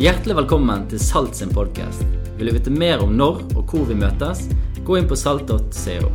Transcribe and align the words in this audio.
Hjertelig 0.00 0.32
velkommen 0.32 0.86
til 0.88 0.96
Salt 0.96 1.34
sin 1.36 1.50
podkast. 1.52 2.06
Vil 2.38 2.48
du 2.48 2.54
vite 2.54 2.72
mer 2.72 3.02
om 3.04 3.10
når 3.18 3.42
og 3.52 3.68
hvor 3.68 3.82
vi 3.84 3.92
møtes, 4.00 4.46
gå 4.80 4.94
inn 4.96 5.08
på 5.10 5.18
salt.co. 5.20 6.08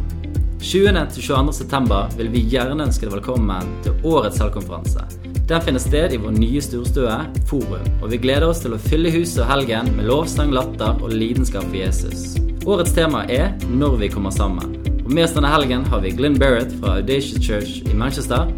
20.-22. 0.57 1.51
september 1.53 2.09
vil 2.17 2.31
vi 2.33 2.41
gjerne 2.49 2.87
ønske 2.87 3.05
deg 3.05 3.13
velkommen 3.13 3.69
til 3.85 3.99
årets 4.09 4.39
salgkonferanse. 4.41 5.05
Den 5.45 5.61
finner 5.61 5.83
sted 5.83 6.15
i 6.15 6.17
vår 6.23 6.33
nye 6.33 6.63
storstue, 6.65 7.19
Forum, 7.45 7.85
og 7.99 8.09
vi 8.09 8.17
gleder 8.23 8.47
oss 8.47 8.63
til 8.63 8.73
å 8.73 8.81
fylle 8.87 9.13
huset 9.13 9.43
og 9.43 9.51
helgen 9.51 9.93
med 9.99 10.09
lovsang, 10.09 10.49
latter 10.57 10.97
og 10.97 11.13
lidenskap 11.13 11.69
for 11.69 11.77
Jesus. 11.77 12.39
Årets 12.65 12.97
tema 12.97 13.21
er 13.29 13.53
'Når 13.69 13.99
vi 14.01 14.09
kommer 14.09 14.31
sammen'. 14.31 15.05
Og 15.05 15.13
Med 15.13 15.25
oss 15.25 15.37
denne 15.37 15.53
helgen 15.53 15.85
har 15.85 16.01
vi 16.01 16.09
Glenn 16.09 16.39
Barrett 16.39 16.73
fra 16.81 16.97
Audacious 16.97 17.45
Church 17.45 17.85
i 17.85 17.93
Manchester, 17.93 18.49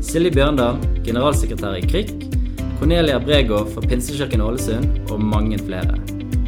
Silje 0.00 0.34
Bjørndal, 0.34 0.76
generalsekretær 1.06 1.78
i 1.78 1.86
KRIK, 1.86 2.21
Cornelia 2.82 3.20
Brego 3.20 3.66
fra 3.74 3.80
Pinsekirken 3.80 4.40
Ålesund 4.42 5.10
og 5.14 5.20
mange 5.22 5.54
flere. 5.62 5.94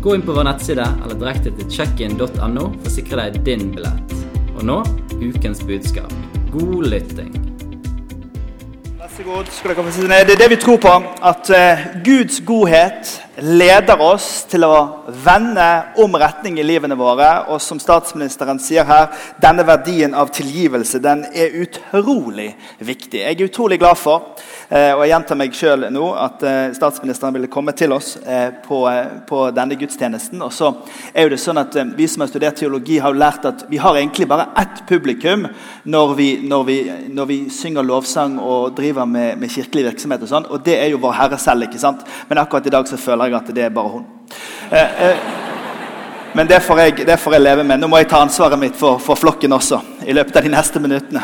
Gå 0.03 0.17
inn 0.17 0.23
på 0.27 0.35
vår 0.35 0.49
nettside 0.49 0.83
eller 1.05 1.15
direkte 1.21 1.53
til 1.55 1.69
checkin.no 1.71 2.65
for 2.73 2.89
å 2.91 2.91
sikre 2.91 3.29
deg 3.29 3.37
din 3.47 3.69
billett. 3.77 4.15
Og 4.57 4.65
nå 4.67 4.81
ukens 5.21 5.63
budskap. 5.63 6.11
God 6.51 6.89
lytting. 6.91 7.31
Vær 8.99 9.15
så 9.15 9.29
god. 9.29 9.53
Skal 9.55 9.77
dere 9.77 9.87
få 9.87 9.95
sitte 9.95 10.11
ned. 10.11 10.27
Det 10.27 10.35
er 10.35 10.43
det 10.43 10.51
vi 10.57 10.59
tror 10.65 10.83
på. 10.83 10.97
At 11.23 11.55
eh, 11.55 11.87
Guds 12.03 12.43
godhet 12.43 13.15
leder 13.43 14.01
oss 14.03 14.45
til 14.51 14.65
å 14.67 14.75
vende 15.25 15.67
om 16.03 16.15
retning 16.19 16.59
i 16.61 16.67
livene 16.67 16.97
våre. 16.99 17.29
Og 17.51 17.61
som 17.63 17.81
statsministeren 17.83 18.61
sier 18.63 18.87
her, 18.87 19.09
denne 19.43 19.65
verdien 19.67 20.15
av 20.15 20.31
tilgivelse 20.35 21.01
den 21.03 21.25
er 21.35 21.57
utrolig 21.65 22.53
viktig. 22.79 23.23
Jeg 23.25 23.39
er 23.39 23.49
utrolig 23.49 23.81
glad 23.83 23.99
for, 23.99 24.35
eh, 24.69 24.93
og 24.95 25.03
jeg 25.03 25.13
gjentar 25.15 25.41
meg 25.41 25.57
sjøl 25.57 25.89
nå, 25.91 26.13
at 26.15 26.43
eh, 26.43 26.73
statsministeren 26.77 27.35
ville 27.35 27.51
komme 27.51 27.75
til 27.77 27.93
oss 27.93 28.17
eh, 28.23 28.51
på, 28.65 28.81
på 29.27 29.41
denne 29.57 29.79
gudstjenesten. 29.81 30.43
Og 30.43 30.53
så 30.55 30.71
er 31.13 31.27
jo 31.27 31.35
det 31.35 31.41
sånn 31.43 31.59
at 31.59 31.75
Vi 31.95 32.07
som 32.09 32.23
har 32.23 32.31
studert 32.31 32.57
teologi, 32.57 32.99
har 32.99 33.13
jo 33.13 33.19
lært 33.19 33.45
at 33.49 33.65
vi 33.69 33.79
har 33.83 33.97
egentlig 33.99 34.29
bare 34.31 34.49
ett 34.61 34.85
publikum 34.89 35.47
når 35.85 36.15
vi, 36.15 36.29
når 36.47 36.65
vi, 36.65 36.79
når 37.11 37.27
vi 37.27 37.39
synger 37.51 37.83
lovsang 37.83 38.39
og 38.39 38.75
driver 38.77 39.07
med, 39.07 39.39
med 39.39 39.51
kirkelig 39.51 39.89
virksomhet. 39.91 40.23
Og 40.23 40.31
sånn, 40.31 40.49
og 40.51 40.63
det 40.65 40.79
er 40.79 40.93
jo 40.93 41.03
Vår 41.03 41.17
Herre 41.19 41.39
selv. 41.39 41.67
ikke 41.67 41.81
sant? 41.81 42.05
Men 42.29 42.39
akkurat 42.39 42.67
i 42.67 42.73
dag 42.73 42.89
så 42.89 42.97
føler 43.01 43.24
jeg 43.27 43.39
at 43.39 43.55
det 43.55 43.65
er 43.67 43.73
bare 43.75 43.93
hun. 43.97 44.05
Eh, 44.71 45.03
eh, 45.09 45.17
men 46.35 46.49
det 46.51 46.61
får, 46.67 46.81
jeg, 46.83 47.07
det 47.07 47.17
får 47.23 47.37
jeg 47.37 47.45
leve 47.45 47.65
med. 47.65 47.79
Nå 47.79 47.89
må 47.91 48.01
jeg 48.01 48.09
ta 48.11 48.21
ansvaret 48.25 48.59
mitt 48.59 48.77
for, 48.79 48.99
for 49.03 49.19
flokken 49.19 49.55
også. 49.55 49.81
i 50.07 50.13
løpet 50.13 50.37
av 50.37 50.47
de 50.47 50.51
neste 50.51 50.81
minuttene. 50.83 51.23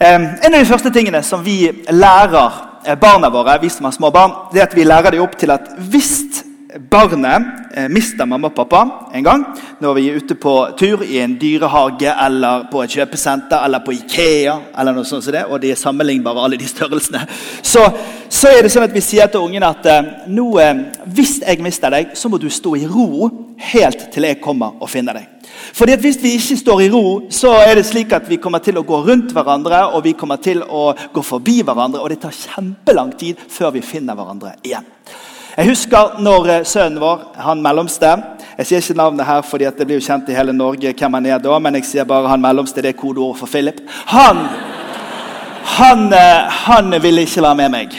Eh, 0.00 0.14
en 0.16 0.54
av 0.54 0.58
de 0.58 0.68
første 0.68 0.92
tingene 0.94 1.20
som 1.22 1.42
vi 1.44 1.58
lærer 1.92 2.60
eh, 2.86 2.96
barna 2.96 3.28
våre, 3.28 3.58
vi 3.60 3.68
som 3.68 3.84
har 3.84 3.92
små 3.92 4.10
barn, 4.10 4.32
det 4.52 4.62
er 4.62 4.70
at 4.70 4.76
vi 4.76 4.86
lærer 4.88 5.12
dem 5.12 5.24
opp 5.26 5.36
til 5.36 5.52
at 5.52 5.68
hvis 5.92 6.46
barnet 6.78 7.42
eh, 7.74 7.88
mister 7.88 8.26
mamma 8.26 8.50
og 8.50 8.54
pappa 8.54 8.82
en 9.14 9.24
gang 9.24 9.44
når 9.82 9.96
vi 9.96 10.06
er 10.08 10.20
ute 10.20 10.36
på 10.38 10.54
tur 10.78 11.02
i 11.02 11.18
en 11.22 11.36
dyrehage 11.40 12.12
eller 12.26 12.66
på 12.70 12.82
et 12.84 12.94
kjøpesenter 12.94 13.64
eller 13.64 13.82
på 13.84 13.94
Ikea, 13.96 14.56
eller 14.78 14.94
noe 14.94 15.08
sånt 15.08 15.24
som 15.24 15.34
det, 15.34 15.44
og 15.48 15.60
de 15.62 15.72
er 15.72 15.80
sammenlignbare, 15.80 16.44
alle 16.44 16.60
de 16.60 16.68
størrelsene, 16.68 17.24
så, 17.62 17.86
så 18.28 18.52
er 18.52 18.62
det 18.62 18.72
sånn 18.72 18.86
at 18.86 18.94
vi 18.94 19.02
sier 19.04 19.30
til 19.30 19.46
ungen 19.46 19.66
at 19.66 19.86
eh, 19.90 20.12
nå, 20.30 20.46
eh, 20.62 20.84
hvis 21.16 21.38
jeg 21.42 21.64
mister 21.64 21.92
deg, 21.94 22.14
så 22.14 22.30
må 22.30 22.40
du 22.40 22.48
stå 22.52 22.76
i 22.78 22.86
ro 22.90 23.30
helt 23.70 24.08
til 24.12 24.28
jeg 24.28 24.40
kommer 24.42 24.78
og 24.80 24.90
finner 24.90 25.20
deg. 25.20 25.28
Fordi 25.76 25.92
at 25.92 26.00
Hvis 26.00 26.18
vi 26.22 26.34
ikke 26.38 26.56
står 26.56 26.80
i 26.80 26.90
ro, 26.90 27.04
så 27.30 27.52
er 27.60 27.74
det 27.76 27.86
slik 27.86 28.12
at 28.16 28.28
vi 28.28 28.38
kommer 28.40 28.62
til 28.64 28.78
å 28.78 28.84
gå 28.86 29.00
rundt 29.06 29.34
hverandre 29.34 29.82
og 29.94 30.04
vi 30.04 30.14
kommer 30.18 30.40
til 30.42 30.62
å 30.62 30.90
gå 31.12 31.22
forbi 31.22 31.60
hverandre, 31.62 32.00
og 32.00 32.10
det 32.10 32.20
tar 32.22 32.36
kjempelang 32.36 33.12
tid 33.18 33.40
før 33.48 33.74
vi 33.74 33.84
finner 33.84 34.16
hverandre 34.18 34.54
igjen. 34.62 34.86
Jeg 35.56 35.66
husker 35.66 36.20
når 36.22 36.48
eh, 36.48 36.64
sønnen 36.64 37.00
vår, 37.02 37.22
han 37.42 37.62
mellomste 37.62 38.10
Jeg 38.58 38.66
sier 38.68 38.82
ikke 38.84 38.98
navnet 39.00 39.26
her, 39.26 39.42
fordi 39.42 39.66
det 39.76 39.86
blir 39.86 39.98
jo 39.98 40.04
kjent 40.04 40.28
i 40.30 40.36
hele 40.36 40.52
Norge 40.52 40.92
hvem 40.92 41.16
han 41.16 41.26
er 41.26 41.38
da, 41.42 41.58
men 41.58 41.78
jeg 41.78 41.88
sier 41.88 42.06
bare 42.08 42.28
han 42.28 42.42
mellomste. 42.42 42.82
Det 42.82 42.92
er 42.92 42.98
kodeord 42.98 43.38
for 43.38 43.50
Philip. 43.50 43.80
Han, 44.12 44.44
han, 45.78 46.06
eh, 46.12 46.60
han 46.66 46.94
ville 47.02 47.24
ikke 47.26 47.42
være 47.42 47.60
med 47.62 47.72
meg. 47.74 47.96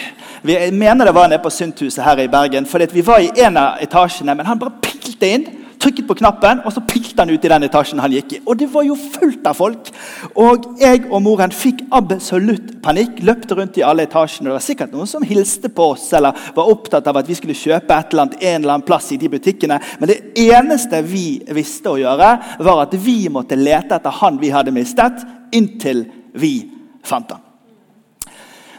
Jeg 0.47 0.73
mener 0.73 1.05
det 1.05 1.15
var 1.15 1.27
nede 1.29 1.41
på 1.43 1.49
Synthuset 1.53 2.03
her 2.03 2.19
i 2.19 2.27
Bergen. 2.27 2.65
fordi 2.65 2.87
Vi 2.93 3.05
var 3.05 3.19
i 3.19 3.31
en 3.35 3.57
av 3.57 3.81
etasjene, 3.81 4.35
men 4.35 4.45
han 4.45 4.59
bare 4.59 4.79
pilte 4.81 5.27
inn 5.27 5.45
trykket 5.81 6.07
på 6.07 6.15
knappen, 6.19 6.61
og 6.65 6.73
så 6.73 6.83
pilte 6.85 7.23
han 7.23 7.31
ut 7.31 7.45
i 7.45 7.51
den 7.51 7.65
etasjen 7.65 8.01
han 8.03 8.13
gikk 8.13 8.35
i. 8.37 8.39
Og 8.45 8.57
det 8.59 8.67
var 8.71 8.85
jo 8.85 8.95
fullt 8.95 9.47
av 9.49 9.57
folk. 9.57 9.91
Og 10.39 10.67
jeg 10.81 11.03
og 11.09 11.21
moren 11.25 11.53
fikk 11.55 11.83
absolutt 11.97 12.75
panikk. 12.83 13.21
Løpte 13.25 13.57
rundt 13.57 13.79
i 13.81 13.85
alle 13.85 14.05
etasjene. 14.07 14.49
Det 14.49 14.57
var 14.57 14.65
sikkert 14.65 14.95
noen 14.95 15.09
som 15.09 15.25
hilste 15.25 15.71
på 15.73 15.91
oss 15.95 16.07
eller 16.17 16.37
var 16.55 16.71
opptatt 16.71 17.07
av 17.09 17.21
at 17.21 17.29
vi 17.29 17.37
skulle 17.37 17.57
kjøpe 17.57 17.97
et 17.97 18.13
eller 18.13 18.27
annet, 18.27 18.39
en 18.41 18.57
eller 18.61 18.75
annen 18.75 18.87
plass 18.87 19.11
i 19.15 19.19
de 19.21 19.29
butikkene. 19.31 19.79
Men 19.99 20.11
det 20.11 20.19
eneste 20.47 21.01
vi 21.05 21.25
visste 21.51 21.93
å 21.93 21.99
gjøre, 22.01 22.33
var 22.61 22.83
at 22.85 22.97
vi 23.01 23.23
måtte 23.33 23.59
lete 23.59 23.97
etter 23.97 24.19
han 24.21 24.41
vi 24.41 24.51
hadde 24.53 24.75
mistet, 24.75 25.23
inntil 25.55 26.05
vi 26.37 26.53
fant 27.05 27.33
han. 27.33 27.47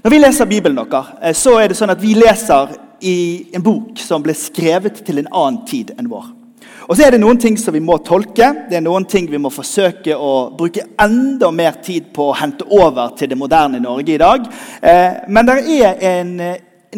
Når 0.02 0.10
vi 0.10 0.18
leser 0.18 0.48
Bibelen, 0.50 0.78
dere, 0.82 1.34
så 1.38 1.58
er 1.60 1.70
det 1.70 1.78
sånn 1.78 1.92
at 1.94 2.00
vi 2.02 2.16
leser 2.18 2.72
i 3.06 3.16
en 3.54 3.62
bok 3.62 3.98
som 4.02 4.22
ble 4.22 4.34
skrevet 4.34 5.02
til 5.06 5.20
en 5.22 5.30
annen 5.30 5.60
tid 5.68 5.92
enn 5.94 6.10
vår. 6.10 6.41
Og 6.88 6.96
så 6.96 7.06
er 7.06 7.14
det 7.14 7.20
noen 7.22 7.38
ting 7.40 7.58
som 7.60 7.74
vi 7.74 7.82
må 7.84 7.98
tolke, 8.04 8.48
det 8.70 8.78
er 8.78 8.84
noen 8.84 9.06
ting 9.08 9.28
vi 9.30 9.40
må 9.40 9.52
forsøke 9.52 10.16
å 10.16 10.50
bruke 10.58 10.86
enda 11.00 11.52
mer 11.54 11.78
tid 11.84 12.10
på 12.14 12.30
å 12.30 12.36
hente 12.38 12.66
over 12.70 13.14
til 13.18 13.30
det 13.32 13.38
moderne 13.38 13.82
Norge 13.82 14.16
i 14.16 14.20
dag. 14.20 14.48
Eh, 14.82 15.22
men 15.28 15.48
det 15.48 15.58
er 15.78 16.04
en, 16.10 16.36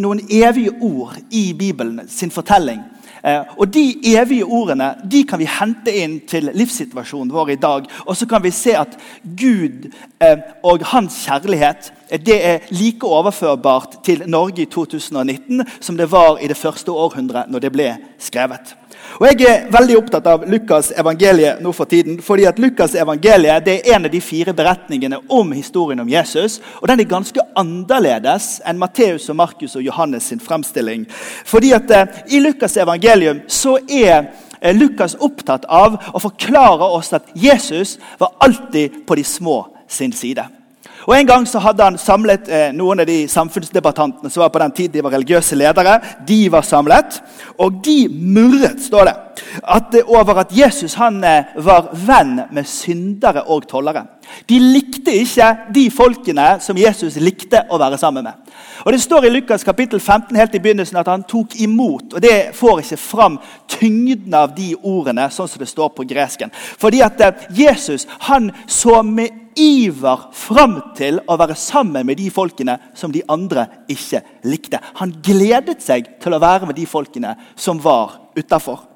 noen 0.01 0.25
evige 0.31 0.75
ord 0.81 1.21
i 1.31 1.51
Bibelen 1.59 2.09
sin 2.09 2.33
fortelling. 2.35 2.83
Eh, 3.25 3.41
og 3.57 3.73
De 3.73 3.85
evige 4.17 4.45
ordene 4.45 4.91
de 5.11 5.23
kan 5.25 5.41
vi 5.41 5.49
hente 5.49 5.93
inn 5.97 6.19
til 6.29 6.51
livssituasjonen 6.53 7.33
vår 7.33 7.55
i 7.55 7.61
dag. 7.61 7.87
Og 8.05 8.17
så 8.17 8.29
kan 8.29 8.43
vi 8.45 8.53
se 8.53 8.75
at 8.77 8.99
Gud 9.25 9.89
eh, 10.21 10.39
og 10.63 10.85
hans 10.93 11.23
kjærlighet 11.25 11.93
det 12.25 12.37
er 12.37 12.69
like 12.71 13.07
overførbart 13.07 14.03
til 14.05 14.27
Norge 14.29 14.63
i 14.63 14.69
2019 14.71 15.65
som 15.81 15.97
det 15.97 16.11
var 16.13 16.37
i 16.41 16.49
det 16.53 16.57
første 16.57 16.93
århundret 16.93 17.49
når 17.49 17.65
det 17.65 17.73
ble 17.73 17.89
skrevet. 18.21 18.77
Og 19.21 19.27
Jeg 19.27 19.47
er 19.47 19.67
veldig 19.71 19.97
opptatt 19.99 20.27
av 20.27 20.45
Lukas' 20.51 20.93
evangeliet 20.99 21.61
nå 21.63 21.73
for 21.73 21.85
tiden. 21.85 22.23
fordi 22.23 22.47
at 22.47 22.59
Lukas' 22.59 22.97
evangeliet 22.97 23.65
det 23.65 23.75
er 23.75 23.95
en 23.95 24.05
av 24.05 24.11
de 24.11 24.21
fire 24.21 24.53
beretningene 24.53 25.19
om 25.29 25.53
historien 25.53 26.01
om 26.01 26.09
Jesus. 26.09 26.61
Og 26.83 26.89
Den 26.89 27.01
er 27.01 27.05
ganske 27.05 27.41
annerledes 27.57 28.61
enn 28.67 28.79
Matteus, 28.79 29.29
og 29.29 29.37
Markus 29.37 29.77
og 29.77 29.83
Johannes 29.83 30.25
sin 30.25 30.41
fremstilling. 30.41 31.07
Fordi 31.45 31.73
at 31.73 31.91
eh, 31.91 32.07
I 32.29 32.41
Lukas' 32.41 32.81
evangelium 32.81 33.41
så 33.47 33.79
er 33.89 34.27
eh, 34.61 34.75
Lukas 34.75 35.17
opptatt 35.21 35.65
av 35.69 35.99
å 36.13 36.19
forklare 36.19 36.85
oss 36.85 37.13
at 37.13 37.31
Jesus 37.35 37.99
var 38.19 38.35
alltid 38.41 39.07
på 39.07 39.15
de 39.15 39.25
små 39.25 39.67
sin 39.89 40.13
side. 40.13 40.64
Og 41.07 41.19
En 41.19 41.27
gang 41.27 41.47
så 41.49 41.61
hadde 41.61 41.85
han 41.85 41.99
samlet 42.01 42.49
eh, 42.49 42.71
noen 42.77 43.03
av 43.03 43.09
de 43.09 43.25
samfunnsdebattantene 43.29 44.31
som 44.33 44.45
var 44.45 44.53
på 44.55 44.63
den 44.63 44.73
tid, 44.73 44.93
de 44.93 45.03
var 45.05 45.13
religiøse 45.13 45.57
ledere. 45.57 45.99
De 46.27 46.41
var 46.53 46.65
samlet, 46.65 47.21
og 47.61 47.81
de 47.85 48.09
murret 48.09 48.81
står 48.83 49.11
det, 49.11 49.15
at, 49.63 49.99
over 50.07 50.41
at 50.45 50.55
Jesus 50.57 50.97
han 51.01 51.21
eh, 51.25 51.53
var 51.61 51.91
venn 52.07 52.41
med 52.55 52.69
syndere 52.69 53.45
og 53.53 53.69
tollere. 53.69 54.07
De 54.49 54.57
likte 54.59 55.13
ikke 55.13 55.51
de 55.75 55.85
folkene 55.93 56.55
som 56.65 56.79
Jesus 56.81 57.19
likte 57.21 57.61
å 57.69 57.79
være 57.81 58.01
sammen 58.01 58.25
med. 58.25 58.55
Og 58.85 58.93
Det 58.93 59.03
står 59.03 59.27
i 59.27 59.33
Lukas 59.33 59.65
kapittel 59.65 60.01
15 60.01 60.37
helt 60.37 60.55
i 60.57 60.63
begynnelsen 60.65 60.99
at 61.01 61.09
han 61.09 61.27
tok 61.29 61.57
imot. 61.61 62.15
og 62.15 62.21
Det 62.23 62.55
får 62.57 62.81
ikke 62.81 63.01
fram 63.01 63.39
tyngden 63.69 64.35
av 64.35 64.55
de 64.57 64.73
ordene, 64.83 65.29
sånn 65.31 65.49
som 65.49 65.61
det 65.61 65.69
står 65.69 65.93
på 65.95 66.09
gresken. 66.09 66.53
Fordi 66.55 67.05
at 67.05 67.21
eh, 67.21 67.49
Jesus 67.51 68.09
han 68.29 68.51
så 68.67 69.03
med 69.03 69.44
iver 69.57 70.29
fram 70.35 70.79
til 70.97 71.21
å 71.29 71.37
være 71.41 71.57
sammen 71.59 72.07
med 72.07 72.19
de 72.21 72.31
folkene 72.33 72.79
som 72.97 73.13
de 73.13 73.23
andre 73.31 73.67
ikke 73.91 74.23
likte. 74.49 74.81
Han 75.01 75.15
gledet 75.25 75.81
seg 75.85 76.17
til 76.23 76.35
å 76.35 76.43
være 76.43 76.71
med 76.71 76.79
de 76.79 76.87
folkene 76.89 77.37
som 77.57 77.81
var 77.83 78.19
utafor. 78.37 78.91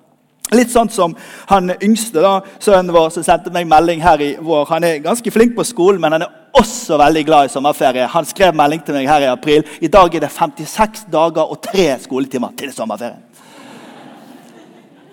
Litt 0.57 0.73
sånn 0.73 0.89
som 0.89 1.13
han 1.51 1.75
yngste, 1.77 2.23
da, 2.25 2.39
sønnen 2.63 2.95
vår, 2.95 3.11
som 3.13 3.25
sendte 3.27 3.53
meg 3.53 3.69
melding 3.69 4.01
her 4.01 4.23
i 4.25 4.31
vår. 4.41 4.65
Han 4.71 4.87
er 4.89 5.03
ganske 5.05 5.33
flink 5.33 5.53
på 5.59 5.67
skolen, 5.69 6.01
men 6.01 6.17
han 6.17 6.25
er 6.25 6.37
også 6.57 6.97
veldig 7.01 7.25
glad 7.29 7.49
i 7.49 7.53
sommerferie. 7.53 8.09
Han 8.09 8.29
skrev 8.29 8.57
melding 8.57 8.81
til 8.85 8.97
meg 8.97 9.11
her 9.11 9.27
i 9.27 9.33
april. 9.33 9.67
I 9.85 9.93
dag 9.93 10.15
er 10.15 10.25
det 10.25 10.33
56 10.33 11.05
dager 11.13 11.53
og 11.53 11.61
tre 11.69 11.91
skoletimer 12.01 12.57
til 12.57 12.73
sommerferien. 12.73 13.21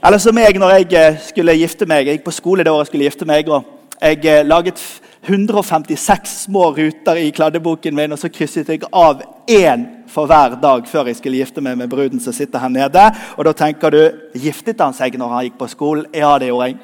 Eller 0.06 0.22
som 0.22 0.36
meg 0.38 0.56
når 0.62 0.76
jeg 0.78 0.88
eh, 1.00 1.20
skulle 1.32 1.58
gifte 1.58 1.88
meg. 1.90 2.06
Jeg 2.06 2.20
gikk 2.20 2.28
på 2.28 2.36
skole 2.38 2.64
det 2.64 2.72
året 2.72 2.86
jeg 2.86 2.92
skulle 2.94 3.08
gifte 3.10 3.28
meg. 3.28 3.50
og 3.50 3.66
Jeg 3.98 4.20
eh, 4.30 4.44
laget 4.46 4.80
156 5.26 6.42
små 6.44 6.72
ruter 6.76 7.18
i 7.18 7.32
kladdeboken 7.32 7.96
min, 7.96 8.12
og 8.14 8.20
så 8.20 8.30
krysset 8.30 8.70
jeg 8.70 8.84
av 8.94 9.24
én 9.50 9.86
for 10.12 10.30
hver 10.30 10.58
dag 10.62 10.86
før 10.88 11.10
jeg 11.10 11.18
skulle 11.18 11.40
gifte 11.42 11.64
meg 11.66 11.78
med 11.80 11.90
bruden 11.90 12.22
som 12.22 12.34
sitter 12.34 12.62
her 12.62 12.70
nede. 12.70 13.06
Og 13.38 13.46
da 13.48 13.54
tenker 13.58 13.90
du 13.90 14.02
Giftet 14.38 14.82
han 14.84 14.94
seg 14.94 15.18
når 15.18 15.34
han 15.34 15.48
gikk 15.48 15.58
på 15.60 15.70
skolen? 15.72 16.06
Ja, 16.14 16.36
det 16.38 16.52
gjorde 16.52 16.70
jeg. 16.70 16.78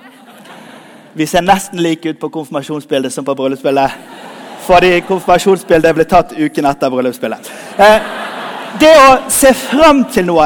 Vi 1.13 1.27
ser 1.27 1.43
nesten 1.45 1.81
like 1.83 2.09
ut 2.09 2.19
på 2.19 2.31
konfirmasjonsbildet 2.31 3.13
som 3.13 3.25
på 3.27 3.35
bryllupsbildet. 3.35 3.97
Fordi 4.65 4.91
konfirmasjonsbildet 5.05 5.95
ble 5.97 6.05
tatt 6.07 6.33
uken 6.37 6.69
etter 6.69 6.93
bryllupsbildet. 6.93 7.51
Eh, 7.77 8.11
Det 8.79 8.91
å 8.97 9.29
se 9.29 9.51
fram 9.53 10.05
til 10.07 10.29
noe, 10.29 10.45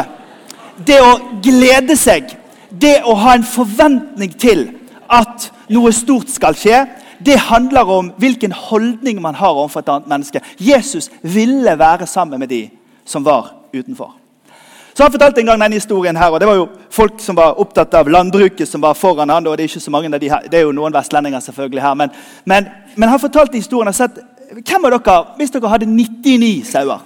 det 0.81 0.97
å 0.97 1.11
glede 1.45 1.93
seg, 1.95 2.31
det 2.71 2.97
å 3.05 3.13
ha 3.21 3.35
en 3.37 3.45
forventning 3.45 4.33
til 4.33 4.63
at 5.13 5.51
noe 5.69 5.91
stort 5.93 6.31
skal 6.33 6.57
skje, 6.57 6.79
det 7.25 7.37
handler 7.39 7.89
om 7.89 8.11
hvilken 8.17 8.51
holdning 8.51 9.21
man 9.21 9.35
har 9.35 9.49
overfor 9.53 9.79
et 9.79 9.89
annet 9.89 10.07
menneske. 10.07 10.41
Jesus 10.59 11.09
ville 11.21 11.79
være 11.79 12.07
sammen 12.07 12.39
med 12.39 12.47
de 12.47 12.69
som 13.05 13.25
var 13.25 13.53
utenfor. 13.73 14.13
Så 14.93 15.03
Han 15.03 15.11
fortalte 15.11 15.41
en 15.41 15.45
gang 15.45 15.61
denne 15.61 15.75
historien 15.75 16.15
her, 16.15 16.29
og 16.29 16.39
det 16.39 16.47
var 16.47 16.55
jo 16.55 16.67
folk 16.89 17.19
som 17.19 17.35
var 17.35 17.59
opptatt 17.59 17.93
av 17.93 18.07
landbruket, 18.07 18.67
som 18.67 18.81
var 18.81 18.93
foran 18.93 19.29
han, 19.29 19.47
og 19.47 19.57
Det 19.57 19.63
er 19.63 19.67
ikke 19.67 19.79
så 19.79 19.91
mange 19.91 20.13
av 20.13 20.21
de 20.21 20.29
her, 20.29 20.39
det 20.51 20.59
er 20.59 20.63
jo 20.63 20.71
noen 20.71 20.93
vestlendinger 20.93 21.39
selvfølgelig 21.39 21.81
her, 21.81 21.93
men, 21.93 22.09
men, 22.45 22.67
men 22.95 23.09
han 23.09 23.19
fortalte 23.19 23.57
historien 23.57 23.87
og 23.87 23.95
sett, 23.95 24.19
hvem 24.51 24.85
av 24.85 24.95
dere, 24.95 25.17
hvis 25.37 25.51
dere 25.51 25.69
hadde 25.69 25.85
99 25.85 26.63
sauer 26.71 27.03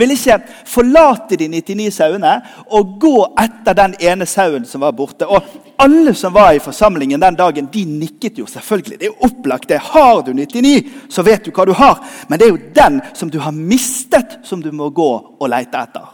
ville 0.00 0.16
ikke 0.16 0.38
forlate 0.66 1.36
de 1.38 1.48
99 1.48 1.90
sauene 1.94 2.32
og 2.66 2.96
gå 3.00 3.18
etter 3.38 3.76
den 3.78 3.94
ene 4.02 4.26
sauen 4.26 4.64
som 4.66 4.82
var 4.82 4.96
borte. 4.96 5.26
Og 5.26 5.42
Alle 5.78 6.14
som 6.14 6.32
var 6.32 6.52
i 6.54 6.62
forsamlingen 6.62 7.20
den 7.20 7.34
dagen, 7.34 7.68
de 7.72 7.84
nikket 7.84 8.38
jo 8.38 8.46
selvfølgelig. 8.46 8.98
Det 8.98 9.06
er 9.06 9.12
jo 9.12 9.28
opplagt. 9.28 9.68
det. 9.68 9.78
Har 9.78 10.22
du 10.22 10.32
99, 10.32 10.90
så 11.10 11.22
vet 11.22 11.44
du 11.44 11.50
hva 11.50 11.64
du 11.66 11.72
har. 11.72 11.98
Men 12.28 12.38
det 12.38 12.46
er 12.46 12.50
jo 12.50 12.70
den 12.74 13.00
som 13.14 13.30
du 13.30 13.38
har 13.38 13.50
mistet, 13.50 14.38
som 14.42 14.62
du 14.62 14.70
må 14.72 14.90
gå 14.90 15.10
og 15.40 15.48
lete 15.48 15.78
etter. 15.78 16.06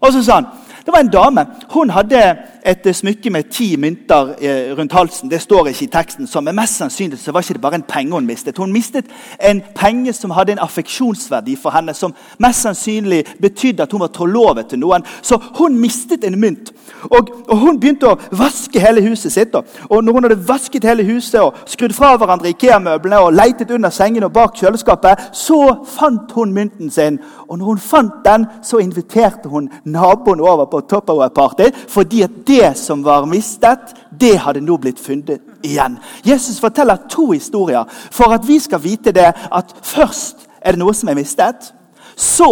Og 0.00 0.12
så 0.12 0.22
sa 0.22 0.34
han 0.40 0.46
det 0.84 0.92
var 0.92 1.00
en 1.00 1.12
dame. 1.12 1.46
Hun 1.70 1.90
hadde 1.90 2.36
et 2.66 2.96
smykke 2.96 3.30
med 3.30 3.50
ti 3.50 3.76
mynter 3.76 4.34
eh, 4.40 4.76
rundt 4.78 4.92
halsen. 4.92 5.30
Det 5.30 5.40
står 5.42 5.70
ikke 5.70 5.84
i 5.84 5.92
teksten, 5.92 6.26
så 6.26 6.40
men 6.40 6.56
mest 6.56 6.76
sannsynlig 6.80 7.18
så 7.18 7.32
var 7.32 7.40
ikke 7.44 7.54
det 7.54 7.64
bare 7.64 7.80
en 7.80 7.86
penge 7.88 8.12
hun 8.12 8.26
mistet. 8.26 8.58
Hun 8.58 8.72
mistet 8.72 9.04
en 9.40 9.62
penge 9.74 10.12
som 10.12 10.30
hadde 10.30 10.52
en 10.52 10.62
affeksjonsverdi 10.62 11.56
for 11.56 11.70
henne, 11.74 11.94
som 11.94 12.14
mest 12.38 12.62
sannsynlig 12.66 13.24
betydde 13.42 13.82
at 13.82 13.92
hun 13.92 14.00
var 14.00 14.12
trolovet 14.14 14.66
til 14.70 14.78
noen. 14.82 15.06
Så 15.22 15.38
hun 15.58 15.78
mistet 15.78 16.24
en 16.24 16.40
mynt. 16.40 16.72
Og, 17.10 17.28
og 17.48 17.56
Hun 17.60 17.80
begynte 17.80 18.08
å 18.08 18.18
vaske 18.36 18.80
hele 18.80 19.02
huset 19.04 19.32
sitt. 19.32 19.54
Og 19.88 20.04
når 20.04 20.12
hun 20.12 20.26
hadde 20.26 20.48
vasket 20.48 20.84
hele 20.84 21.04
huset 21.06 21.40
og 21.40 21.56
skrudd 21.70 21.94
fra 21.96 22.14
hverandre 22.18 22.50
Ikea-møblene 22.52 23.20
og 23.24 23.34
leitet 23.36 23.70
under 23.74 23.92
sengene 23.94 24.28
og 24.28 24.34
bak 24.34 24.56
kjøleskapet, 24.58 25.30
så 25.36 25.60
fant 25.86 26.32
hun 26.36 26.54
mynten 26.56 26.90
sin. 26.90 27.18
Og 27.48 27.58
når 27.58 27.72
hun 27.72 27.82
fant 27.82 28.20
den, 28.24 28.46
så 28.62 28.80
inviterte 28.82 29.48
hun 29.48 29.70
naboen 29.84 30.40
over 30.40 30.68
på 30.70 30.82
Tupperware-party, 30.90 31.70
fordi 31.88 32.22
at 32.26 32.36
det 32.50 32.74
som 32.78 33.02
var 33.06 33.26
mistet, 33.30 33.94
det 34.10 34.34
hadde 34.42 34.62
nå 34.64 34.74
blitt 34.82 34.98
funnet 34.98 35.38
igjen. 35.62 35.98
Jesus 36.26 36.58
forteller 36.60 36.98
to 37.10 37.30
historier 37.30 37.86
for 38.10 38.34
at 38.34 38.46
vi 38.48 38.58
skal 38.58 38.82
vite 38.82 39.14
det 39.14 39.28
at 39.30 39.74
først 39.86 40.48
er 40.58 40.74
det 40.74 40.82
noe 40.82 40.94
som 40.96 41.12
er 41.12 41.18
mistet. 41.20 41.70
Så 42.18 42.50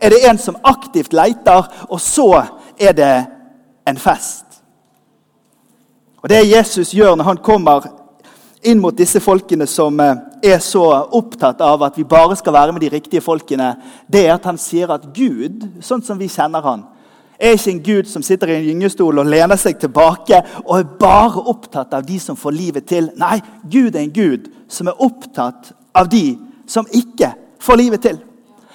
er 0.00 0.12
det 0.12 0.20
en 0.28 0.38
som 0.38 0.58
aktivt 0.68 1.16
leiter, 1.16 1.64
og 1.88 2.00
så 2.00 2.44
er 2.78 2.92
det 2.92 3.14
en 3.88 3.96
fest. 3.96 4.44
Og 6.22 6.28
Det 6.28 6.44
Jesus 6.50 6.92
gjør 6.92 7.16
når 7.16 7.24
han 7.24 7.40
kommer 7.42 7.88
inn 8.62 8.82
mot 8.82 8.96
disse 8.96 9.20
folkene 9.22 9.66
som 9.70 10.00
eh, 10.02 10.16
er 10.42 10.58
så 10.60 10.84
opptatt 11.14 11.60
av 11.62 11.82
at 11.86 11.96
vi 11.96 12.04
bare 12.04 12.36
skal 12.36 12.52
være 12.52 12.74
med 12.74 12.82
de 12.82 12.90
riktige 12.92 13.22
folkene, 13.22 13.76
det 14.10 14.26
er 14.26 14.34
at 14.34 14.44
han 14.50 14.58
sier 14.58 14.90
at 14.92 15.06
Gud, 15.14 15.62
sånn 15.80 16.02
som 16.04 16.18
vi 16.18 16.28
kjenner 16.28 16.66
han, 16.66 16.82
er 17.38 17.54
ikke 17.54 17.70
en 17.70 17.82
gud 17.82 18.10
som 18.10 18.22
sitter 18.22 18.50
i 18.50 18.58
en 18.58 18.66
gyngestol 18.66 19.20
og 19.22 19.30
lener 19.30 19.58
seg 19.60 19.78
tilbake 19.80 20.40
og 20.64 20.72
er 20.78 20.88
bare 21.00 21.44
opptatt 21.50 21.94
av 21.94 22.06
de 22.06 22.18
som 22.20 22.36
får 22.36 22.56
livet 22.56 22.88
til. 22.90 23.10
Nei, 23.18 23.38
Gud 23.70 23.94
er 23.94 24.02
en 24.04 24.14
gud 24.14 24.48
som 24.68 24.90
er 24.90 25.02
opptatt 25.04 25.72
av 25.94 26.10
de 26.10 26.36
som 26.68 26.88
ikke 26.92 27.32
får 27.62 27.80
livet 27.80 28.04
til. 28.04 28.18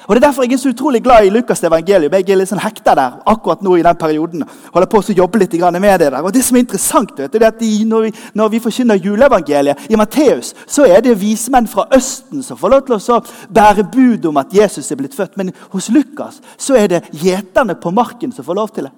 Og 0.08 0.16
Det 0.16 0.24
er 0.24 0.28
derfor 0.28 0.44
jeg 0.44 0.54
er 0.54 0.58
så 0.58 0.70
utrolig 0.70 1.04
glad 1.04 1.26
i 1.26 1.30
Lukas' 1.30 1.66
evangelium. 1.66 2.14
Jeg 2.14 2.30
er 2.30 2.40
litt 2.40 2.50
sånn 2.50 2.60
hekta 2.60 2.96
der 2.96 3.20
akkurat 3.26 3.62
nå 3.64 3.78
i 3.78 3.84
den 3.86 4.00
perioden. 4.00 4.44
Holder 4.74 4.90
på 4.92 5.00
å 5.00 5.16
jobbe 5.16 5.40
litt 5.40 5.54
med 5.54 6.00
det 6.00 6.12
der. 6.12 6.22
Og 6.22 6.34
det 6.34 6.44
som 6.44 6.58
er 6.58 6.66
interessant, 6.66 7.14
vet 7.18 7.32
du, 7.32 7.40
det 7.40 7.46
er 7.46 7.54
at 7.54 7.60
de, 7.60 7.86
når, 7.86 8.02
vi, 8.02 8.12
når 8.34 8.50
vi 8.50 8.60
forkynner 8.60 9.00
juleevangeliet 9.00 9.90
i 9.90 9.96
Matteus, 9.96 10.54
så 10.68 10.86
er 10.86 11.02
det 11.02 11.20
vismenn 11.22 11.68
fra 11.68 11.88
Østen 11.96 12.44
som 12.44 12.58
får 12.58 12.70
lov 12.70 12.82
til 12.88 12.98
å 13.00 13.22
bære 13.50 13.88
bud 13.94 14.26
om 14.26 14.38
at 14.38 14.54
Jesus 14.54 14.92
er 14.92 15.00
blitt 15.00 15.16
født. 15.16 15.38
Men 15.38 15.54
hos 15.72 15.90
Lukas 15.90 16.42
så 16.58 16.76
er 16.76 16.88
det 16.88 17.06
gjeterne 17.12 17.76
på 17.76 17.92
marken 17.92 18.32
som 18.32 18.46
får 18.46 18.60
lov 18.60 18.76
til 18.76 18.90
det. 18.90 18.94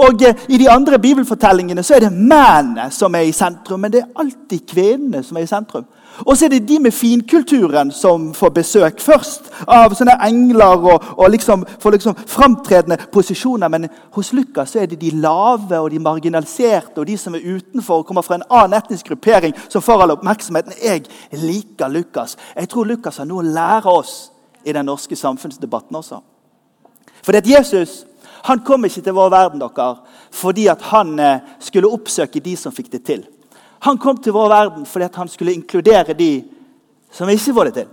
Og 0.00 0.22
eh, 0.24 0.46
I 0.48 0.58
de 0.58 0.70
andre 0.70 0.98
bibelfortellingene 0.98 1.82
så 1.84 1.96
er 1.96 2.06
det 2.06 2.12
mennene 2.12 2.88
som 2.94 3.14
er 3.14 3.28
i 3.28 3.34
sentrum, 3.36 3.82
men 3.82 3.92
det 3.92 4.00
er 4.00 4.22
alltid 4.22 4.64
kvinnene 4.70 5.22
som 5.26 5.36
er 5.36 5.44
i 5.44 5.50
sentrum. 5.50 5.84
Og 6.26 6.36
så 6.36 6.44
er 6.44 6.52
det 6.52 6.68
de 6.68 6.78
med 6.78 6.92
finkulturen 6.92 7.90
som 7.92 8.30
får 8.34 8.50
besøk 8.56 9.00
først 9.00 9.48
av 9.66 9.94
sånne 9.96 10.18
engler 10.26 10.84
og, 10.92 11.06
og 11.16 11.30
liksom 11.32 11.64
får 11.80 11.96
liksom 11.96 12.18
framtredende 12.28 12.98
posisjoner. 13.12 13.72
Men 13.72 13.88
hos 14.16 14.32
Lukas 14.36 14.74
så 14.74 14.82
er 14.82 14.90
det 14.90 15.00
de 15.00 15.14
lave 15.16 15.80
og 15.80 15.90
de 15.90 16.02
marginaliserte 16.02 17.00
og 17.00 17.08
de 17.08 17.16
som 17.18 17.34
er 17.34 17.46
utenfor 17.46 18.02
og 18.02 18.06
kommer 18.06 18.26
fra 18.26 18.38
en 18.38 18.46
annen 18.50 18.76
etnisk 18.78 19.08
gruppering, 19.08 19.56
som 19.68 19.82
får 19.82 20.04
all 20.04 20.16
oppmerksomheten. 20.16 20.76
Jeg 20.82 21.06
liker 21.40 21.88
Lukas. 21.88 22.36
Jeg 22.56 22.68
tror 22.68 22.88
Lukas 22.92 23.18
har 23.22 23.28
noe 23.28 23.42
å 23.42 23.54
lære 23.54 23.90
oss 23.90 24.16
i 24.64 24.72
den 24.72 24.86
norske 24.86 25.16
samfunnsdebatten 25.18 25.96
også. 25.96 26.20
Fordi 27.22 27.38
at 27.38 27.48
Jesus 27.48 28.02
han 28.42 28.62
kom 28.66 28.84
ikke 28.84 29.04
til 29.06 29.14
vår 29.14 29.28
verden 29.30 29.60
dere, 29.62 29.92
fordi 30.34 30.66
at 30.66 30.82
han 30.90 31.14
eh, 31.22 31.44
skulle 31.62 31.90
oppsøke 31.94 32.42
de 32.42 32.56
som 32.58 32.74
fikk 32.74 32.90
det 32.92 33.04
til. 33.06 33.22
Han 33.84 33.98
kom 33.98 34.16
til 34.16 34.32
vår 34.32 34.48
verden 34.48 34.84
fordi 34.86 35.08
han 35.14 35.28
skulle 35.28 35.52
inkludere 35.52 36.14
de 36.14 36.44
som 37.10 37.28
ikke 37.28 37.54
får 37.54 37.64
det 37.64 37.74
til. 37.74 37.86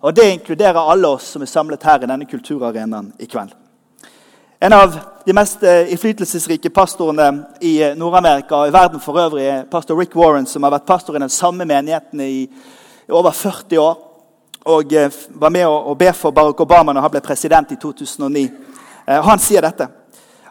Og 0.00 0.14
Det 0.14 0.32
inkluderer 0.32 0.90
alle 0.92 1.08
oss 1.08 1.30
som 1.32 1.42
er 1.42 1.48
samlet 1.48 1.82
her 1.82 2.02
i 2.02 2.08
denne 2.08 2.26
kulturarenaen 2.28 3.12
i 3.18 3.26
kveld. 3.26 3.54
En 4.60 4.72
av 4.76 4.98
de 5.24 5.32
mest 5.32 5.62
eh, 5.64 5.88
innflytelsesrike 5.92 6.68
pastorene 6.70 7.30
i 7.64 7.78
eh, 7.82 7.94
Nord-Amerika 7.96 8.58
og 8.58 8.68
i 8.68 8.74
verden 8.74 9.00
for 9.00 9.16
øvrig 9.16 9.46
er 9.48 9.62
pastor 9.72 9.96
Rick 9.96 10.16
Warren, 10.16 10.46
som 10.46 10.62
har 10.62 10.74
vært 10.74 10.88
pastor 10.88 11.16
i 11.16 11.22
den 11.22 11.32
samme 11.32 11.64
menigheten 11.64 12.20
i 12.20 12.50
over 13.08 13.32
40 13.32 13.80
år. 13.80 13.94
Og 14.68 14.92
eh, 14.92 15.08
var 15.30 15.54
med 15.54 15.64
å 15.64 15.94
be 15.96 16.12
for 16.12 16.36
Barack 16.36 16.60
Obama 16.60 16.92
når 16.92 17.06
han 17.06 17.14
ble 17.14 17.24
president 17.24 17.72
i 17.72 17.80
2009. 17.80 18.44
Han 19.06 19.40
sier 19.40 19.64
dette. 19.64 19.88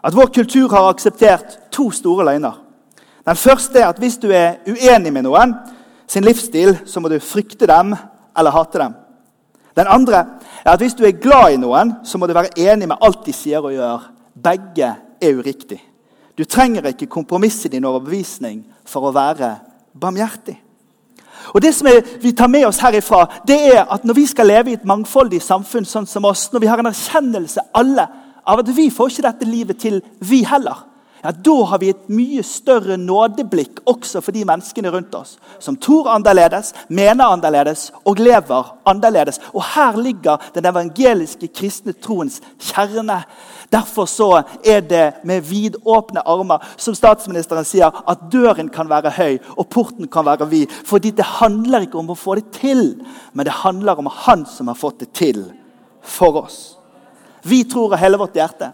At 0.02 0.14
vår 0.14 0.34
kultur 0.34 0.74
har 0.74 0.90
akseptert 0.90 1.70
to 1.70 1.86
store 1.94 2.26
løgner. 2.26 2.58
Den 3.26 3.36
første 3.36 3.78
er 3.78 3.90
at 3.90 3.98
hvis 4.00 4.18
du 4.20 4.30
er 4.32 4.62
uenig 4.68 5.12
med 5.12 5.26
noen 5.26 5.54
sin 6.10 6.24
livsstil, 6.24 6.78
så 6.86 7.00
må 7.00 7.10
du 7.10 7.18
frykte 7.22 7.68
dem 7.68 7.94
eller 8.38 8.54
hate 8.54 8.80
dem. 8.80 8.96
Den 9.76 9.90
andre 9.90 10.24
er 10.64 10.72
at 10.72 10.80
hvis 10.80 10.96
du 10.98 11.04
er 11.06 11.20
glad 11.20 11.54
i 11.54 11.60
noen, 11.60 11.94
så 12.04 12.18
må 12.18 12.26
du 12.26 12.34
være 12.34 12.56
enig 12.58 12.88
med 12.88 13.00
alt 13.00 13.22
de 13.26 13.34
sier 13.36 13.62
og 13.62 13.74
gjør. 13.74 14.08
Begge 14.34 14.94
er 15.20 15.36
uriktig. 15.36 15.78
Du 16.38 16.44
trenger 16.44 16.90
ikke 16.90 17.10
kompromisse 17.10 17.68
din 17.68 17.84
overbevisning 17.84 18.64
for 18.88 19.06
å 19.06 19.14
være 19.14 19.54
barmhjertig. 20.00 20.56
Og 21.54 21.62
det 21.62 21.72
som 21.74 21.88
er, 21.90 22.02
vi 22.22 22.32
tar 22.36 22.50
med 22.52 22.66
oss 22.68 22.80
herifra, 22.82 23.24
det 23.48 23.58
er 23.72 23.86
at 23.90 24.04
når 24.04 24.16
vi 24.16 24.26
skal 24.28 24.48
leve 24.50 24.72
i 24.72 24.76
et 24.78 24.86
mangfoldig 24.86 25.40
samfunn 25.42 25.88
sånn 25.88 26.08
som 26.08 26.26
oss, 26.28 26.48
når 26.52 26.62
vi 26.62 26.68
har 26.70 26.82
en 26.82 26.90
erkjennelse 26.90 27.64
alle 27.76 28.06
av 28.46 28.62
at 28.62 28.70
vi 28.76 28.90
får 28.92 29.12
ikke 29.12 29.26
dette 29.26 29.48
livet 29.48 29.80
til, 29.80 30.00
vi 30.20 30.42
heller 30.46 30.86
ja, 31.22 31.32
da 31.32 31.54
har 31.68 31.78
vi 31.78 31.90
et 31.92 32.08
mye 32.08 32.42
større 32.46 32.96
nådeblikk 32.96 33.82
også 33.88 34.22
for 34.24 34.32
de 34.32 34.44
menneskene 34.48 34.92
rundt 34.92 35.14
oss 35.18 35.36
som 35.60 35.76
tror 35.76 36.08
annerledes, 36.08 36.72
mener 36.88 37.28
annerledes 37.28 37.90
og 38.08 38.22
lever 38.22 38.70
annerledes. 38.88 39.40
Og 39.52 39.64
Her 39.74 39.96
ligger 40.00 40.40
den 40.54 40.66
evangeliske 40.66 41.50
kristne 41.52 41.92
troens 41.92 42.40
kjerne. 42.58 43.20
Derfor 43.72 44.08
så 44.08 44.42
er 44.64 44.80
det 44.80 45.12
med 45.24 45.44
vidåpne 45.46 46.24
armer, 46.26 46.64
som 46.76 46.96
statsministeren 46.96 47.68
sier, 47.68 47.92
at 48.08 48.24
døren 48.32 48.72
kan 48.72 48.88
være 48.90 49.12
høy 49.14 49.38
og 49.56 49.68
porten 49.70 50.08
kan 50.08 50.26
være 50.26 50.48
vid. 50.50 50.72
Fordi 50.86 51.12
det 51.14 51.28
handler 51.38 51.86
ikke 51.86 52.00
om 52.00 52.10
å 52.10 52.18
få 52.18 52.40
det 52.40 52.48
til, 52.56 52.96
men 53.32 53.46
det 53.46 53.60
handler 53.60 54.00
om 54.00 54.08
Han 54.10 54.46
som 54.46 54.68
har 54.68 54.74
fått 54.74 55.00
det 55.00 55.12
til 55.12 55.44
for 56.02 56.42
oss. 56.42 56.76
Vi 57.42 57.64
tror 57.64 57.94
av 57.94 58.00
hele 58.00 58.18
vårt 58.20 58.36
hjerte 58.36 58.72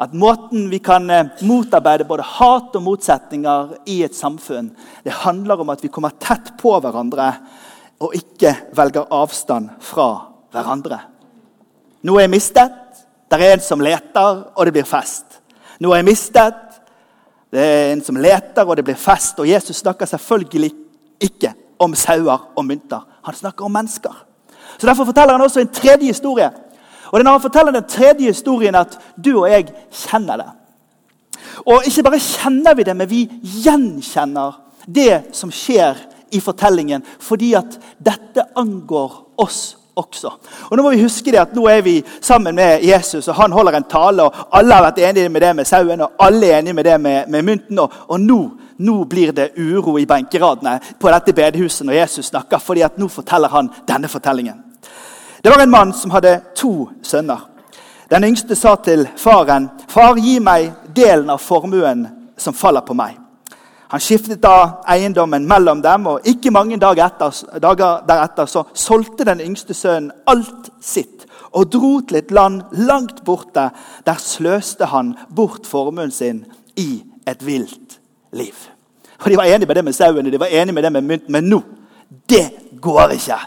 at 0.00 0.14
måten 0.16 0.70
vi 0.70 0.78
kan 0.80 1.10
eh, 1.10 1.26
motarbeide 1.44 2.06
både 2.08 2.24
hat 2.24 2.76
og 2.76 2.84
motsetninger 2.86 3.74
i 3.92 4.00
et 4.06 4.16
samfunn, 4.16 4.70
det 5.04 5.18
handler 5.26 5.60
om 5.60 5.72
at 5.74 5.82
vi 5.84 5.92
kommer 5.92 6.16
tett 6.16 6.54
på 6.60 6.72
hverandre 6.80 7.32
og 8.00 8.16
ikke 8.16 8.54
velger 8.76 9.10
avstand 9.12 9.74
fra 9.84 10.08
hverandre. 10.54 11.02
Noe 12.08 12.24
er 12.24 12.32
mistet. 12.32 12.78
Det 13.30 13.38
er 13.38 13.52
en 13.54 13.62
som 13.62 13.82
leter, 13.84 14.40
og 14.56 14.66
det 14.66 14.72
blir 14.74 14.88
fest. 14.88 15.36
Noe 15.84 15.98
er 15.98 16.06
mistet. 16.06 16.56
Det 17.52 17.60
er 17.60 17.92
en 17.92 18.00
som 18.02 18.16
leter, 18.16 18.64
og 18.64 18.78
det 18.78 18.86
blir 18.88 18.98
fest. 18.98 19.38
Og 19.38 19.48
Jesus 19.48 19.82
snakker 19.84 20.08
selvfølgelig 20.08 20.72
ikke 21.20 21.52
om 21.78 21.94
sauer 21.94 22.48
og 22.56 22.64
mynter. 22.64 23.04
Han 23.28 23.36
snakker 23.36 23.68
om 23.68 23.76
mennesker. 23.76 24.16
Så 24.78 24.86
Derfor 24.86 25.04
forteller 25.04 25.36
han 25.36 25.44
også 25.44 25.60
en 25.60 25.72
tredje 25.76 26.08
historie 26.08 26.48
og 27.10 27.18
det 27.18 27.26
er 27.26 27.42
forteller 27.42 27.74
den 27.74 27.88
tredje 27.88 28.30
historien, 28.30 28.74
at 28.74 28.98
du 29.16 29.32
og 29.40 29.50
jeg 29.50 29.66
kjenner 29.90 30.36
det. 30.36 30.50
Og 31.66 31.86
ikke 31.86 32.04
bare 32.06 32.22
kjenner 32.22 32.76
vi 32.78 32.86
det, 32.86 32.96
men 32.96 33.10
vi 33.10 33.24
gjenkjenner 33.42 34.60
det 34.86 35.34
som 35.36 35.50
skjer 35.50 35.98
i 36.30 36.40
fortellingen. 36.40 37.02
Fordi 37.18 37.52
at 37.58 37.76
dette 37.98 38.46
angår 38.56 39.18
oss 39.42 39.76
også. 39.98 40.32
Og 40.70 40.76
Nå 40.76 40.84
må 40.84 40.94
vi 40.94 41.02
huske 41.02 41.32
det 41.32 41.40
at 41.42 41.54
nå 41.56 41.66
er 41.68 41.82
vi 41.84 41.98
sammen 42.22 42.54
med 42.56 42.84
Jesus, 42.86 43.28
og 43.28 43.34
han 43.40 43.52
holder 43.52 43.78
en 43.78 43.88
tale. 43.90 44.22
og 44.22 44.56
Alle 44.56 44.74
har 44.74 44.86
vært 44.88 45.02
enige 45.10 45.28
med 45.28 45.42
det 45.42 45.52
med 45.56 45.68
sauen, 45.68 46.00
og 46.00 46.16
alle 46.18 46.46
er 46.46 46.58
enige 46.58 46.78
med 46.78 46.84
det 46.84 47.00
med, 47.00 47.28
med 47.28 47.42
mynten. 47.42 47.78
Og, 47.78 47.92
og 48.08 48.20
nå, 48.20 48.40
nå, 48.78 48.96
blir 49.04 49.32
det 49.32 49.50
uro 49.58 49.98
i 49.98 50.06
benkeradene 50.06 50.78
på 51.00 51.12
dette 51.12 51.34
bedehuset 51.36 51.86
når 51.86 52.00
Jesus 52.02 52.32
snakker, 52.32 52.58
fordi 52.58 52.86
at 52.86 52.98
nå 52.98 53.08
forteller 53.08 53.48
han 53.48 53.70
denne 53.88 54.08
fortellingen. 54.08 54.64
Det 55.42 55.50
var 55.50 55.62
en 55.62 55.70
mann 55.70 55.92
som 55.92 56.10
hadde 56.10 56.40
to 56.54 56.88
sønner. 57.02 57.46
Den 58.10 58.24
yngste 58.24 58.54
sa 58.54 58.74
til 58.74 59.08
faren, 59.16 59.70
'Far, 59.88 60.14
gi 60.14 60.38
meg 60.38 60.72
delen 60.96 61.30
av 61.30 61.38
formuen 61.38 62.08
som 62.36 62.54
faller 62.54 62.80
på 62.80 62.94
meg.' 62.94 63.18
Han 63.88 64.00
skiftet 64.00 64.42
da 64.42 64.82
eiendommen 64.88 65.48
mellom 65.48 65.82
dem, 65.82 66.06
og 66.06 66.20
ikke 66.24 66.50
mange 66.50 66.76
dager, 66.76 67.06
etter, 67.06 67.58
dager 67.58 68.04
deretter 68.08 68.46
så 68.46 68.62
solgte 68.74 69.24
den 69.24 69.40
yngste 69.40 69.74
sønnen 69.74 70.12
alt 70.26 70.70
sitt 70.80 71.26
og 71.52 71.72
dro 71.72 72.00
til 72.00 72.16
et 72.16 72.30
land 72.30 72.62
langt 72.72 73.24
borte. 73.24 73.70
Der 74.06 74.14
sløste 74.14 74.86
han 74.86 75.16
bort 75.36 75.66
formuen 75.66 76.10
sin 76.10 76.44
i 76.76 77.02
et 77.26 77.46
vilt 77.46 77.98
liv. 78.32 78.54
Og 79.24 79.30
De 79.30 79.36
var 79.36 79.44
enige 79.44 79.66
med 79.66 79.76
det 79.76 79.84
med 79.84 79.92
sauene, 79.92 80.30
de 80.30 80.40
var 80.40 80.46
enige 80.46 80.72
med 80.74 80.82
det 80.82 80.92
med 80.92 81.02
mynt, 81.02 81.28
men 81.28 81.44
nå 81.44 81.62
det 82.30 82.50
går 82.80 83.08
ikke. 83.08 83.38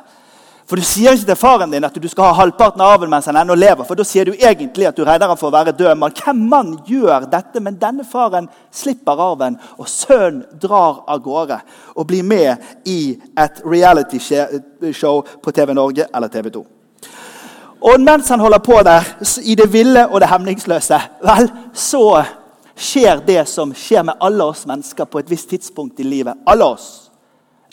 For 0.66 0.80
Du 0.80 0.86
sier 0.86 1.14
ikke 1.14 1.28
til 1.28 1.36
faren 1.36 1.72
din 1.72 1.84
at 1.84 1.96
du 2.00 2.08
skal 2.08 2.30
ha 2.30 2.38
halvparten 2.38 2.82
av 2.82 2.94
arven 2.96 3.12
mens 3.12 3.26
han 3.28 3.38
ennå 3.40 3.56
lever. 3.60 3.84
For 3.88 4.00
da 4.00 4.06
sier 4.08 4.26
du 4.26 4.34
egentlig 4.34 4.88
at 4.88 4.98
du 4.98 5.04
regner 5.04 5.28
ham 5.28 5.40
for 5.40 5.52
å 5.52 5.56
være 5.56 5.76
død 5.76 5.98
Men 6.00 6.16
Hvem 6.16 6.46
mann 6.50 6.78
gjør 6.88 7.28
dette? 7.32 7.60
Men 7.60 7.80
denne 7.80 8.06
faren 8.08 8.48
slipper 8.72 9.20
arven, 9.20 9.58
og 9.78 9.90
sønnen 9.90 10.46
drar 10.62 11.04
av 11.08 11.20
gårde 11.24 11.60
og 11.96 12.08
blir 12.08 12.24
med 12.24 12.58
i 12.86 13.18
et 13.38 13.60
reality-show 13.66 15.22
på 15.44 15.52
TV 15.52 15.74
Norge 15.74 16.08
eller 16.14 16.32
TV 16.32 16.50
2. 16.50 16.64
Og 17.84 18.00
mens 18.00 18.30
han 18.30 18.40
holder 18.40 18.64
på 18.64 18.80
der, 18.86 19.04
i 19.44 19.56
det 19.60 19.68
ville 19.74 20.08
og 20.08 20.22
det 20.22 20.30
hemningsløse, 20.32 21.00
vel, 21.20 21.50
så 21.76 22.24
skjer 22.76 23.20
det 23.28 23.44
som 23.52 23.74
skjer 23.76 24.06
med 24.08 24.22
alle 24.24 24.46
oss 24.48 24.64
mennesker 24.70 25.06
på 25.06 25.20
et 25.20 25.30
visst 25.30 25.50
tidspunkt 25.52 26.00
i 26.00 26.08
livet. 26.08 26.40
Alle 26.48 26.66
oss. 26.66 27.03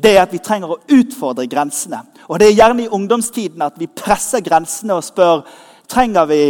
Det 0.01 0.15
er 0.17 0.23
at 0.23 0.33
vi 0.33 0.41
trenger 0.43 0.75
å 0.75 0.81
utfordre 0.97 1.49
grensene. 1.51 2.03
Og 2.29 2.39
Det 2.39 2.49
er 2.49 2.59
gjerne 2.59 2.87
i 2.87 2.93
ungdomstiden 2.93 3.63
at 3.63 3.79
vi 3.79 3.87
presser 3.87 4.41
grensene 4.45 4.97
og 4.97 5.05
spør 5.05 5.45
trenger 5.91 6.29
vi 6.31 6.43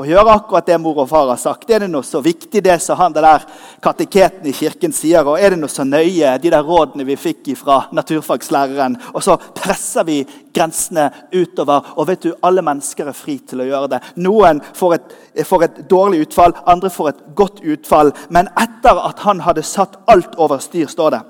å 0.00 0.06
gjøre 0.08 0.34
akkurat 0.34 0.66
det 0.66 0.78
mor 0.80 1.02
og 1.02 1.08
far 1.10 1.28
har 1.30 1.38
sagt. 1.40 1.70
Er 1.70 1.84
det 1.84 1.90
noe 1.92 2.04
så 2.06 2.22
viktig, 2.24 2.62
det 2.64 2.78
som 2.82 2.98
han 2.98 3.14
det 3.14 3.22
der 3.24 3.44
kateketen 3.84 4.48
i 4.48 4.54
kirken 4.56 4.94
sier? 4.94 5.26
Og 5.28 5.38
er 5.38 5.52
det 5.52 5.60
noe 5.60 5.70
så 5.70 5.84
nøye, 5.86 6.36
de 6.42 6.52
der 6.52 6.64
rådene 6.66 7.06
vi 7.06 7.18
fikk 7.20 7.52
fra 7.60 7.82
naturfagslæreren? 7.94 8.96
Og 9.12 9.22
så 9.24 9.36
presser 9.56 10.06
vi 10.08 10.22
grensene 10.54 11.08
utover. 11.32 11.92
Og 11.96 12.08
vet 12.08 12.26
du, 12.26 12.32
alle 12.42 12.64
mennesker 12.64 13.12
er 13.12 13.18
fri 13.18 13.38
til 13.46 13.62
å 13.62 13.68
gjøre 13.68 13.92
det. 13.94 14.00
Noen 14.24 14.62
får 14.78 14.96
et, 14.98 15.18
får 15.48 15.68
et 15.68 15.82
dårlig 15.90 16.24
utfall, 16.26 16.56
andre 16.66 16.90
får 16.92 17.12
et 17.12 17.22
godt 17.38 17.62
utfall. 17.62 18.14
Men 18.30 18.50
etter 18.60 19.04
at 19.06 19.22
han 19.26 19.44
hadde 19.46 19.66
satt 19.66 20.00
alt 20.12 20.34
over 20.40 20.62
styr, 20.62 20.88
står 20.90 21.16
det, 21.16 21.22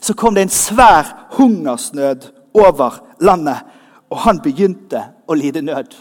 så 0.00 0.14
kom 0.14 0.34
det 0.34 0.42
en 0.42 0.54
svær 0.54 1.28
hungersnød 1.36 2.30
over 2.54 3.02
landet. 3.20 3.62
Og 4.10 4.18
han 4.18 4.40
begynte 4.42 5.04
å 5.28 5.36
lide 5.38 5.62
nød. 5.62 5.94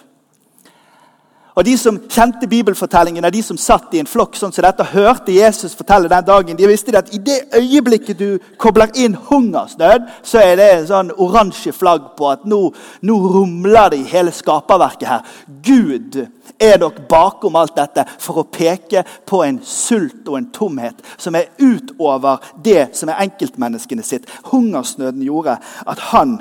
Og 1.55 1.65
De 1.65 1.77
som 1.77 1.97
kjente 2.09 2.47
bibelfortellingen, 2.47 3.25
de 3.33 3.41
som 3.43 3.57
satt 3.57 3.93
i 3.93 3.99
en 3.99 4.07
flokk 4.07 4.37
sånn 4.37 4.53
som 4.53 4.63
dette, 4.63 4.85
hørte 4.93 5.33
Jesus 5.33 5.75
fortelle 5.75 6.09
den 6.11 6.25
dagen. 6.25 6.57
De 6.57 6.67
visste 6.69 6.93
at 6.97 7.09
i 7.13 7.19
det 7.19 7.39
øyeblikket 7.57 8.19
du 8.19 8.37
kobler 8.61 8.93
inn 8.95 9.17
hungersnød, 9.29 10.05
så 10.23 10.39
er 10.43 10.59
det 10.59 10.67
en 10.71 10.87
sånn 10.87 11.13
oransje 11.17 11.73
flagg 11.75 12.13
på 12.17 12.29
at 12.31 12.45
nå, 12.47 12.61
nå 13.01 13.17
rumler 13.33 13.91
det 13.93 14.03
i 14.03 14.11
hele 14.11 14.31
skaperverket 14.35 15.09
her. 15.09 15.25
Gud 15.65 16.21
er 16.59 16.79
nok 16.79 17.01
bakom 17.09 17.57
alt 17.59 17.75
dette 17.77 18.05
for 18.19 18.41
å 18.41 18.47
peke 18.51 19.03
på 19.27 19.41
en 19.45 19.59
sult 19.65 20.27
og 20.27 20.37
en 20.39 20.51
tomhet 20.55 21.03
som 21.17 21.35
er 21.35 21.51
utover 21.57 22.39
det 22.63 22.91
som 22.99 23.09
er 23.09 23.25
enkeltmenneskene 23.25 24.05
sitt. 24.05 24.29
Hungersnøden 24.51 25.25
gjorde 25.25 25.57
at 25.59 26.07
han 26.13 26.37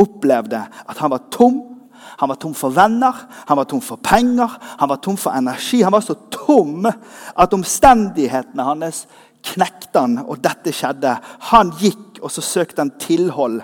opplevde 0.00 0.64
at 0.88 0.98
han 0.98 1.12
var 1.12 1.28
tom 1.32 1.60
han 2.20 2.28
var 2.28 2.38
tom 2.40 2.54
for 2.54 2.74
venner, 2.74 3.16
han 3.48 3.56
var 3.56 3.64
tom 3.70 3.80
for 3.80 3.96
penger, 4.02 4.58
han 4.78 4.88
var 4.88 5.00
tom 5.02 5.16
for 5.16 5.32
energi. 5.36 5.82
Han 5.82 5.92
var 5.92 6.04
så 6.04 6.14
tom 6.30 6.86
at 6.86 7.54
omstendighetene 7.54 8.66
hans 8.68 9.06
knekte 9.42 10.04
han, 10.04 10.20
og 10.26 10.40
dette 10.44 10.74
skjedde. 10.74 11.16
Han 11.50 11.74
gikk, 11.80 12.22
og 12.22 12.30
så 12.30 12.44
søkte 12.44 12.84
han 12.84 12.94
tilhold 13.02 13.60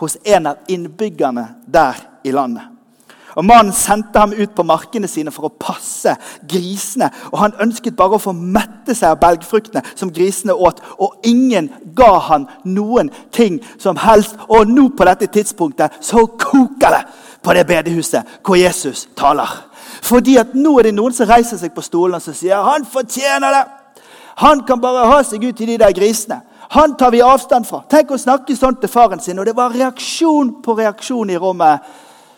hos 0.00 0.16
en 0.24 0.46
av 0.46 0.66
innbyggerne 0.70 1.48
der 1.66 2.00
i 2.24 2.32
landet. 2.32 2.78
Og 3.38 3.44
Mannen 3.46 3.72
sendte 3.76 4.18
ham 4.18 4.32
ut 4.34 4.50
på 4.56 4.64
markene 4.66 5.06
sine 5.10 5.30
for 5.30 5.46
å 5.46 5.56
passe 5.62 6.16
grisene. 6.50 7.10
Og 7.30 7.38
Han 7.38 7.54
ønsket 7.62 7.96
bare 7.96 8.16
å 8.16 8.22
få 8.22 8.32
mette 8.34 8.96
seg 8.98 9.12
av 9.12 9.20
belgfruktene 9.22 9.84
som 9.94 10.10
grisene 10.10 10.56
åt. 10.56 10.80
Og 10.98 11.20
ingen 11.22 11.70
ga 11.94 12.16
han 12.30 12.48
noen 12.64 13.12
ting 13.30 13.60
som 13.78 14.00
helst. 14.02 14.34
Og 14.48 14.66
nå 14.66 14.88
på 14.90 15.06
dette 15.06 15.30
tidspunktet 15.30 16.00
så 16.02 16.26
koker 16.26 16.96
det 16.96 17.04
på 17.42 17.54
det 17.54 17.66
bedehuset 17.66 18.38
hvor 18.44 18.58
Jesus 18.58 19.06
taler. 19.16 19.48
Fordi 20.02 20.36
at 20.40 20.54
nå 20.54 20.78
er 20.78 20.88
det 20.88 20.94
noen 20.96 21.14
som 21.14 21.28
reiser 21.28 21.58
seg 21.60 21.74
på 21.74 21.84
stolen 21.84 22.18
og 22.18 22.36
sier 22.36 22.64
han 22.64 22.86
fortjener 22.86 23.54
det. 23.54 23.64
Han 24.38 24.62
kan 24.66 24.80
bare 24.80 25.08
ha 25.10 25.22
seg 25.26 25.42
ut 25.44 25.60
i 25.60 25.66
de 25.72 25.78
der 25.80 25.94
grisene. 25.96 26.40
Han 26.70 26.96
tar 26.96 27.10
vi 27.10 27.22
avstand 27.24 27.66
fra. 27.66 27.80
Tenk 27.88 28.12
å 28.12 28.20
snakke 28.20 28.54
sånn 28.56 28.76
til 28.78 28.90
faren 28.92 29.22
sin. 29.24 29.38
Og 29.40 29.48
det 29.48 29.56
var 29.56 29.72
reaksjon 29.74 30.58
på 30.62 30.76
reaksjon 30.78 31.32
i 31.32 31.38
rommet. 31.40 31.82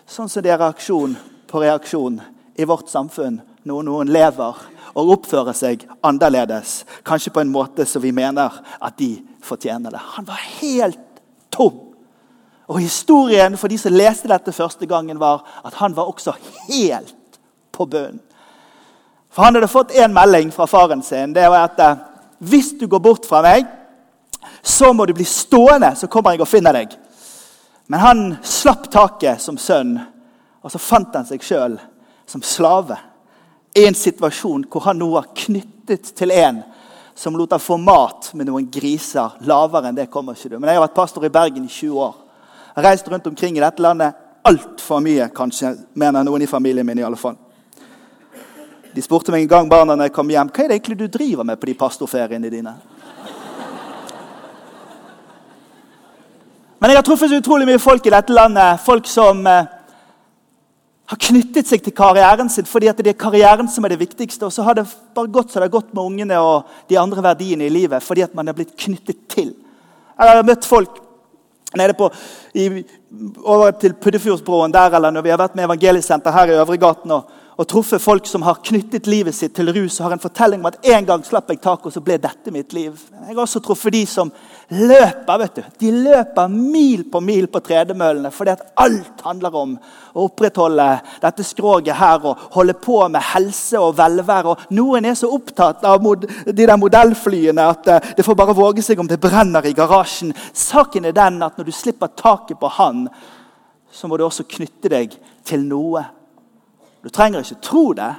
Sånn 0.09 0.30
som 0.30 0.42
det 0.42 0.54
er 0.54 0.62
reaksjon 0.62 1.16
på 1.50 1.61
reaksjon 1.61 2.21
i 2.57 2.66
vårt 2.69 2.88
samfunn 2.88 3.40
når 3.69 3.85
noen 3.85 4.12
lever 4.14 4.62
og 4.95 5.12
oppfører 5.16 5.57
seg 5.57 5.85
annerledes. 6.07 6.85
Kanskje 7.07 7.35
på 7.35 7.42
en 7.42 7.52
måte 7.52 7.87
som 7.87 8.02
vi 8.02 8.14
mener 8.16 8.54
at 8.80 8.97
de 8.99 9.19
fortjener 9.45 9.92
det. 9.92 10.02
Han 10.16 10.28
var 10.30 10.40
helt 10.61 11.23
tom. 11.52 11.89
Og 12.70 12.78
Historien 12.78 13.56
for 13.58 13.68
de 13.68 13.78
som 13.78 13.94
leste 13.94 14.30
dette 14.30 14.54
første 14.54 14.86
gangen, 14.86 15.18
var 15.18 15.42
at 15.66 15.74
han 15.80 15.94
var 15.96 16.10
også 16.10 16.36
helt 16.68 17.40
på 17.74 17.86
bunnen. 17.86 18.20
For 19.30 19.46
han 19.46 19.54
hadde 19.54 19.70
fått 19.70 19.94
en 19.94 20.14
melding 20.14 20.50
fra 20.54 20.66
faren 20.66 21.02
sin. 21.06 21.34
Det 21.34 21.46
var 21.50 21.68
at 21.68 21.82
eh, 21.82 21.98
hvis 22.38 22.72
du 22.78 22.86
går 22.90 23.02
bort 23.02 23.26
fra 23.26 23.42
meg, 23.46 23.66
så 24.62 24.92
må 24.94 25.06
du 25.06 25.14
bli 25.14 25.26
stående, 25.26 25.92
så 25.96 26.08
kommer 26.10 26.34
jeg 26.34 26.42
og 26.42 26.50
finner 26.50 26.74
deg. 26.74 26.94
Men 27.90 28.02
han 28.02 28.22
slapp 28.46 28.88
taket 28.90 29.42
som 29.42 29.58
sønn, 29.58 29.96
og 30.62 30.72
så 30.72 30.82
fant 30.82 31.14
han 31.14 31.26
seg 31.26 31.42
sjøl 31.46 31.76
som 32.26 32.42
slave. 32.42 32.98
I 33.74 33.86
en 33.86 33.98
situasjon 33.98 34.66
hvor 34.70 34.86
han 34.88 34.98
nå 34.98 35.12
var 35.14 35.30
knyttet 35.34 36.10
til 36.18 36.34
en 36.34 36.62
som 37.18 37.36
lot 37.38 37.54
ham 37.54 37.62
få 37.62 37.78
mat 37.78 38.32
med 38.34 38.50
noen 38.50 38.66
griser. 38.70 39.38
Lavere 39.46 39.90
enn 39.90 39.98
det 39.98 40.10
kommer 40.10 40.38
ikke 40.38 40.54
du. 40.54 40.58
Men 40.58 40.70
jeg 40.70 40.80
har 40.80 40.86
vært 40.88 40.98
pastor 40.98 41.26
i 41.26 41.34
Bergen 41.34 41.66
i 41.66 41.70
20 41.70 42.02
år 42.02 42.18
har 42.74 42.86
reist 42.90 43.08
rundt 43.08 43.26
omkring 43.26 43.56
i 43.56 43.62
dette 43.62 43.82
landet 43.82 44.14
altfor 44.42 45.00
mye, 45.04 45.28
kanskje, 45.34 45.74
mener 45.94 46.24
noen 46.24 46.42
i 46.42 46.48
familien 46.48 46.86
min. 46.86 46.98
i 46.98 47.04
alle 47.04 47.16
fall. 47.16 47.36
De 48.94 49.02
spurte 49.02 49.30
meg 49.30 49.44
en 49.44 49.50
gang 49.50 49.68
barna 49.70 49.94
når 49.94 50.08
jeg 50.08 50.14
kom 50.16 50.30
hjem, 50.30 50.48
hva 50.50 50.64
er 50.64 50.70
det 50.70 50.78
egentlig 50.80 50.98
du 50.98 51.06
driver 51.06 51.46
med 51.46 51.60
på 51.60 51.68
de 51.70 51.76
pastorferiene 51.78 52.50
dine. 52.50 52.74
Men 56.80 56.90
jeg 56.90 56.96
har 56.96 57.04
truffet 57.04 57.28
så 57.28 57.38
utrolig 57.42 57.68
mye 57.68 57.82
folk 57.82 58.06
i 58.08 58.12
dette 58.14 58.32
landet. 58.32 58.80
Folk 58.80 59.04
som 59.06 59.44
eh, 59.46 59.68
har 61.12 61.18
knyttet 61.26 61.68
seg 61.68 61.82
til 61.84 61.92
karrieren 61.92 62.48
sin 62.48 62.64
fordi 62.64 62.88
at 62.88 63.02
det 63.04 63.12
er 63.12 63.18
karrieren 63.20 63.68
som 63.68 63.84
er 63.84 63.92
det 63.92 64.00
viktigste. 64.00 64.48
Og 64.48 64.54
så 64.54 64.64
har 64.64 64.78
det 64.78 64.86
bare 65.14 65.28
gått 65.28 65.52
så 65.52 65.60
det 65.60 65.68
har 65.68 65.74
gått 65.74 65.92
med 65.92 66.00
ungene 66.00 66.40
og 66.40 66.70
de 66.88 66.96
andre 66.96 67.24
verdiene 67.28 67.68
i 67.68 67.74
livet 67.74 68.00
fordi 68.02 68.24
at 68.24 68.32
man 68.34 68.48
er 68.48 68.56
blitt 68.56 68.72
knyttet 68.80 69.26
til. 69.28 69.52
Jeg 70.16 70.32
har 70.32 70.48
møtt 70.48 70.68
folk 70.68 70.96
nede 71.76 71.94
på, 71.94 72.10
i, 72.54 72.84
over 73.44 73.70
til 73.70 73.94
Puddefjordsbroen 73.94 74.72
der, 74.74 74.96
eller 74.96 75.10
når 75.14 75.22
vi 75.26 75.32
har 75.32 75.38
vært 75.40 75.54
med 75.58 75.68
Evangeliesenter 75.68 76.34
her 76.34 76.50
i 76.50 76.58
Øvregaten 76.58 77.10
og, 77.14 77.30
og 77.60 77.66
truffet 77.68 78.00
folk 78.00 78.24
som 78.24 78.40
har 78.46 78.62
knyttet 78.64 79.08
livet 79.10 79.36
sitt 79.36 79.52
til 79.52 79.68
rus 79.76 79.98
og 79.98 80.06
har 80.06 80.14
en 80.14 80.22
fortelling 80.22 80.62
om 80.62 80.70
at 80.70 80.78
en 80.94 81.04
gang 81.04 81.24
slapp 81.26 81.50
jeg 81.52 81.58
tak, 81.60 81.84
og 81.84 81.92
så 81.92 82.00
ble 82.00 82.16
dette 82.16 82.52
mitt 82.54 82.72
liv. 82.72 82.94
Jeg 83.12 83.34
har 83.34 83.40
også 83.42 83.60
truffet 83.60 83.92
de 83.92 84.00
som 84.08 84.30
løper. 84.72 85.38
vet 85.42 85.58
du. 85.58 85.62
De 85.82 85.90
løper 85.92 86.48
mil 86.48 87.04
på 87.12 87.20
mil 87.20 87.48
på 87.52 87.60
tredemøllene 87.60 88.30
fordi 88.32 88.54
at 88.54 88.62
alt 88.80 89.20
handler 89.26 89.58
om 89.60 89.74
å 90.14 90.24
opprettholde 90.24 90.86
dette 91.20 91.44
skroget 91.44 91.98
her 91.98 92.24
og 92.30 92.46
holde 92.54 92.74
på 92.80 92.96
med 93.12 93.28
helse 93.34 93.78
og 93.78 93.98
velvære. 93.98 94.54
Og 94.54 94.72
noen 94.78 95.10
er 95.10 95.18
så 95.18 95.28
opptatt 95.28 95.84
av 95.84 96.00
de 96.00 96.54
der 96.64 96.80
modellflyene 96.80 97.66
at 97.74 97.90
eh, 97.92 98.14
det 98.16 98.24
får 98.24 98.38
bare 98.38 98.56
våge 98.56 98.86
seg 98.86 99.02
om 99.02 99.10
det 99.10 99.20
brenner 99.20 99.68
i 99.68 99.74
garasjen. 99.76 100.32
Saken 100.56 101.10
er 101.10 101.18
den 101.18 101.42
at 101.44 101.60
når 101.60 101.68
du 101.68 101.76
slipper 101.76 102.08
taket 102.16 102.56
på 102.60 102.72
han, 102.78 103.04
så 103.92 104.08
må 104.08 104.16
du 104.16 104.24
også 104.24 104.48
knytte 104.48 104.88
deg 104.88 105.18
til 105.44 105.68
noe. 105.68 106.06
Du 107.02 107.09
trenger 107.09 107.45
ikke 107.45 107.62
tro 107.64 107.85
det, 107.97 108.14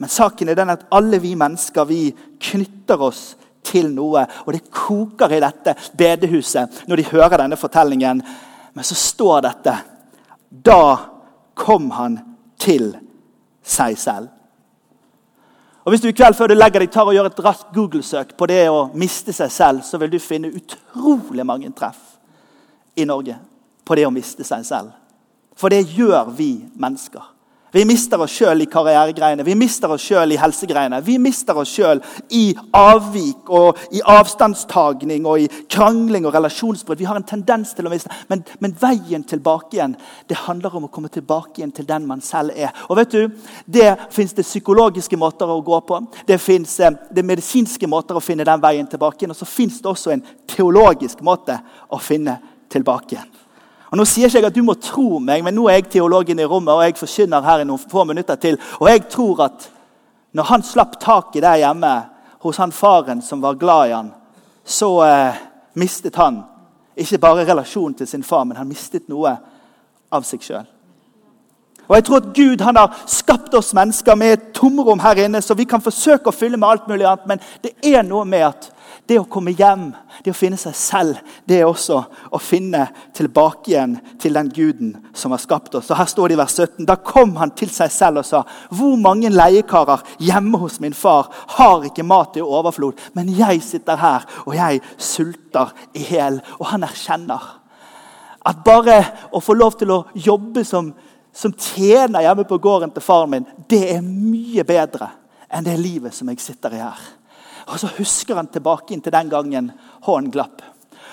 men 0.00 0.08
saken 0.08 0.48
er 0.48 0.56
den 0.56 0.72
at 0.72 0.86
alle 0.94 1.18
vi 1.20 1.34
mennesker 1.36 1.84
vi 1.84 2.02
knytter 2.40 3.02
oss 3.02 3.34
til 3.66 3.90
noe. 3.92 4.24
Og 4.46 4.52
det 4.54 4.70
koker 4.72 5.34
i 5.36 5.42
dette 5.42 5.74
bedehuset 5.98 6.84
når 6.88 7.00
de 7.00 7.08
hører 7.10 7.42
denne 7.42 7.58
fortellingen. 7.60 8.22
Men 8.72 8.86
så 8.86 8.96
står 8.96 9.42
dette 9.48 9.76
Da 10.50 10.82
kom 11.54 11.90
han 11.94 12.18
til 12.58 12.94
seg 13.62 13.98
selv. 13.98 14.28
Og 15.84 15.92
Hvis 15.92 16.00
du 16.00 16.08
i 16.08 16.14
kveld 16.16 16.36
før 16.36 16.50
du 16.50 16.54
legger 16.54 16.82
deg 16.82 16.92
tar 16.92 17.08
og 17.08 17.14
gjør 17.16 17.30
et 17.30 17.42
raskt 17.44 17.74
Google-søk 17.74 18.34
på 18.38 18.46
det 18.50 18.62
å 18.68 18.90
miste 18.94 19.32
seg 19.32 19.52
selv, 19.52 19.82
så 19.82 19.98
vil 19.98 20.12
du 20.12 20.18
finne 20.20 20.52
utrolig 20.52 21.46
mange 21.46 21.70
treff 21.76 22.18
i 22.96 23.06
Norge 23.08 23.38
på 23.84 23.96
det 23.96 24.04
å 24.06 24.12
miste 24.12 24.44
seg 24.44 24.64
selv. 24.68 24.92
For 25.56 25.72
det 25.72 25.86
gjør 25.96 26.28
vi 26.36 26.52
mennesker. 26.76 27.24
Vi 27.72 27.84
mister 27.86 28.20
oss 28.22 28.32
sjøl 28.34 28.64
i 28.64 28.68
karrieregreiene, 28.70 29.44
vi 29.46 29.54
mister 29.58 29.92
oss 29.94 30.02
sjøl 30.02 30.34
i 30.34 30.38
helsegreiene. 30.40 30.98
Vi 31.06 31.16
mister 31.22 31.58
oss 31.60 31.70
sjøl 31.70 32.00
i 32.34 32.50
avvik 32.76 33.50
og 33.54 33.78
i 33.94 34.02
avstandstagning 34.02 35.26
og 35.28 35.44
i 35.44 35.48
krangling 35.70 36.26
og 36.26 36.34
relasjonsbrudd. 36.34 36.98
Vi 36.98 37.06
har 37.08 37.20
en 37.20 37.26
tendens 37.26 37.74
til 37.76 37.86
å 37.86 37.92
miste. 37.92 38.10
Men, 38.30 38.42
men, 38.58 38.74
veien 38.80 39.22
tilbake 39.28 39.76
igjen 39.76 39.94
det 40.28 40.38
handler 40.46 40.74
om 40.76 40.88
å 40.88 40.92
komme 40.92 41.10
tilbake 41.12 41.60
igjen 41.60 41.74
til 41.76 41.86
den 41.86 42.08
man 42.08 42.22
selv 42.24 42.56
er. 42.56 42.74
Og 42.88 42.98
vet 42.98 43.14
du, 43.14 43.28
Det 43.66 43.90
fins 44.10 44.34
psykologiske 44.34 45.16
måter 45.16 45.50
å 45.50 45.60
gå 45.62 45.80
på. 45.86 46.00
Det 46.26 46.40
fins 46.40 46.78
eh, 46.80 47.22
medisinske 47.22 47.86
måter 47.86 48.16
å 48.16 48.24
finne 48.24 48.46
den 48.46 48.62
veien 48.62 48.88
tilbake 48.90 49.22
igjen. 49.22 49.34
Og 49.36 49.38
så 49.38 49.48
fins 49.48 49.78
det 49.80 49.90
også 49.90 50.14
en 50.14 50.24
teologisk 50.48 51.22
måte 51.22 51.60
å 51.90 52.00
finne 52.02 52.38
tilbake 52.70 53.14
igjen. 53.14 53.39
Og 53.90 53.98
Nå 53.98 54.06
sier 54.06 54.30
ikke 54.30 54.38
jeg 54.38 54.46
at 54.46 54.54
du 54.54 54.62
må 54.62 54.76
tro 54.78 55.18
meg, 55.18 55.42
men 55.42 55.56
nå 55.56 55.66
er 55.66 55.80
jeg 55.80 55.90
teologen 55.96 56.38
i 56.38 56.46
rommet, 56.46 56.72
og 56.72 56.84
jeg 56.84 56.98
forkynner 57.00 57.42
her 57.42 57.62
i 57.62 57.66
noen 57.66 57.90
få 57.90 58.04
minutter 58.06 58.38
til. 58.38 58.58
Og 58.78 58.86
jeg 58.86 59.08
tror 59.10 59.44
at 59.48 59.66
når 60.32 60.46
han 60.52 60.62
slapp 60.62 60.94
taket 61.02 61.42
der 61.42 61.58
hjemme 61.64 61.90
hos 62.44 62.60
han 62.62 62.72
faren 62.72 63.22
som 63.22 63.42
var 63.42 63.58
glad 63.58 63.88
i 63.88 63.96
han, 63.96 64.12
så 64.64 64.92
eh, 65.02 65.40
mistet 65.74 66.16
han 66.16 66.44
ikke 66.94 67.18
bare 67.18 67.46
relasjonen 67.48 67.96
til 67.98 68.06
sin 68.06 68.22
far, 68.22 68.44
men 68.44 68.60
han 68.60 68.68
mistet 68.68 69.08
noe 69.10 69.34
av 70.12 70.26
seg 70.26 70.44
sjøl. 70.44 70.68
Og 71.90 71.96
jeg 71.96 72.04
tror 72.06 72.20
at 72.20 72.30
Gud 72.36 72.62
han 72.62 72.78
har 72.78 72.98
skapt 73.10 73.54
oss 73.58 73.72
mennesker 73.74 74.14
med 74.14 74.36
et 74.36 74.50
tomrom 74.54 75.02
her 75.02 75.24
inne, 75.24 75.42
så 75.42 75.56
vi 75.58 75.66
kan 75.66 75.82
forsøke 75.82 76.30
å 76.30 76.34
fylle 76.34 76.60
med 76.60 76.68
alt 76.68 76.86
mulig 76.86 77.08
annet, 77.08 77.26
men 77.26 77.42
det 77.64 77.74
er 77.82 78.06
noe 78.06 78.22
med 78.22 78.46
at 78.52 78.70
det 79.10 79.18
å 79.18 79.26
komme 79.26 79.50
hjem, 79.58 79.88
det 80.22 80.30
å 80.30 80.36
finne 80.38 80.58
seg 80.60 80.74
selv, 80.78 81.18
det 81.48 81.58
er 81.58 81.66
også 81.66 81.98
å 82.30 82.38
finne 82.42 82.84
tilbake 83.16 83.72
igjen 83.72 83.96
til 84.22 84.36
den 84.38 84.50
guden 84.54 84.92
som 85.16 85.34
har 85.34 85.42
skapt 85.42 85.74
oss. 85.74 85.90
Og 85.90 85.98
Her 85.98 86.10
står 86.10 86.30
det 86.30 86.36
i 86.36 86.40
vers 86.40 86.54
17. 86.54 86.86
Da 86.86 86.94
kom 87.02 87.34
han 87.40 87.50
til 87.58 87.72
seg 87.74 87.90
selv 87.90 88.22
og 88.22 88.28
sa.: 88.28 88.44
Hvor 88.70 88.94
mange 89.00 89.32
leiekarer 89.32 90.04
hjemme 90.22 90.62
hos 90.62 90.78
min 90.80 90.94
far 90.94 91.30
har 91.56 91.86
ikke 91.88 92.06
mat 92.06 92.38
i 92.38 92.44
overflod, 92.44 93.00
men 93.18 93.34
jeg 93.34 93.62
sitter 93.66 93.98
her, 93.98 94.26
og 94.46 94.54
jeg 94.54 94.80
sulter 94.96 95.74
i 95.94 96.06
hjel. 96.12 96.40
Og 96.60 96.66
han 96.70 96.86
erkjenner 96.86 97.54
at 98.46 98.64
bare 98.64 99.00
å 99.34 99.42
få 99.42 99.58
lov 99.58 99.74
til 99.80 99.90
å 99.92 100.04
jobbe 100.14 100.62
som, 100.64 100.94
som 101.32 101.52
tjener 101.52 102.24
hjemme 102.24 102.46
på 102.48 102.62
gården 102.62 102.94
til 102.94 103.04
faren 103.04 103.34
min, 103.34 103.48
det 103.68 103.88
er 103.96 104.04
mye 104.06 104.64
bedre 104.64 105.10
enn 105.50 105.66
det 105.66 105.80
livet 105.82 106.14
som 106.14 106.30
jeg 106.30 106.40
sitter 106.40 106.78
i 106.78 106.84
her. 106.84 107.08
Og 107.70 107.80
så 107.80 107.90
husker 107.98 108.38
han 108.38 108.50
tilbake 108.50 108.94
inn 108.94 109.02
til 109.04 109.14
den 109.14 109.30
gangen 109.30 109.72
hånden 110.06 110.32
glapp. 110.34 110.62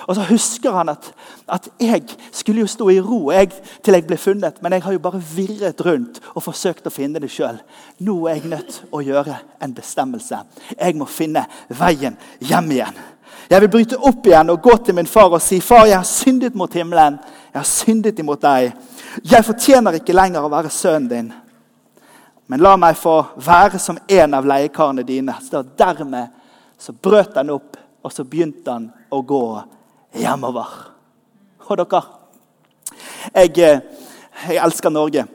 Og 0.08 0.16
så 0.16 0.24
husker 0.30 0.72
han 0.72 0.90
at, 0.90 1.10
at, 1.52 1.70
jeg 1.80 2.04
skulle 2.32 2.62
jo 2.62 2.70
stå 2.70 2.90
i 2.90 3.00
ro 3.02 3.32
jeg, 3.32 3.52
til 3.84 3.98
jeg 3.98 4.06
ble 4.08 4.18
funnet, 4.18 4.62
men 4.62 4.74
jeg 4.74 4.84
har 4.86 4.96
jo 4.96 5.02
bare 5.04 5.22
virret 5.36 5.82
rundt 5.86 6.22
og 6.34 6.46
forsøkt 6.46 6.88
å 6.88 6.94
finne 6.94 7.20
det 7.20 7.32
sjøl. 7.34 7.58
Nå 8.06 8.16
er 8.28 8.38
jeg 8.38 8.52
nødt 8.54 8.80
å 8.92 9.02
gjøre 9.04 9.36
en 9.64 9.74
bestemmelse. 9.76 10.40
Jeg 10.78 10.96
må 10.96 11.10
finne 11.12 11.44
veien 11.68 12.18
hjem 12.40 12.72
igjen. 12.78 13.02
Jeg 13.48 13.64
vil 13.64 13.72
bryte 13.72 14.00
opp 14.00 14.28
igjen 14.28 14.52
og 14.52 14.62
gå 14.64 14.78
til 14.86 14.96
min 14.96 15.08
far 15.08 15.32
og 15.32 15.42
si, 15.42 15.60
'Far, 15.60 15.86
jeg 15.86 15.98
har 15.98 16.04
syndet 16.04 16.56
mot 16.56 16.74
himmelen. 16.74 17.20
Jeg 17.54 17.60
har 17.60 17.64
syndet 17.64 18.20
imot 18.20 18.42
deg.' 18.42 18.74
'Jeg 19.24 19.46
fortjener 19.46 19.94
ikke 19.94 20.14
lenger 20.14 20.42
å 20.42 20.50
være 20.50 20.70
sønnen 20.70 21.10
din.' 21.10 21.34
Men 22.48 22.60
la 22.60 22.76
meg 22.78 22.96
få 22.96 23.26
være 23.36 23.80
som 23.80 23.98
en 24.08 24.34
av 24.34 24.46
leiekarene 24.46 25.04
dine. 25.04 25.36
Så 25.42 25.64
dermed 25.78 26.28
så 26.77 26.93
brøt 26.93 27.35
han 27.35 27.50
opp, 27.50 27.77
og 28.03 28.13
så 28.13 28.24
begynte 28.24 28.72
han 28.72 28.92
å 29.11 29.22
gå 29.25 29.44
hjemover. 30.18 30.68
Og 31.68 31.77
dere 31.77 32.03
Jeg, 33.33 33.57
eh, 33.59 33.81
jeg 34.48 34.63
elsker 34.63 34.90
Norge. 34.90 35.25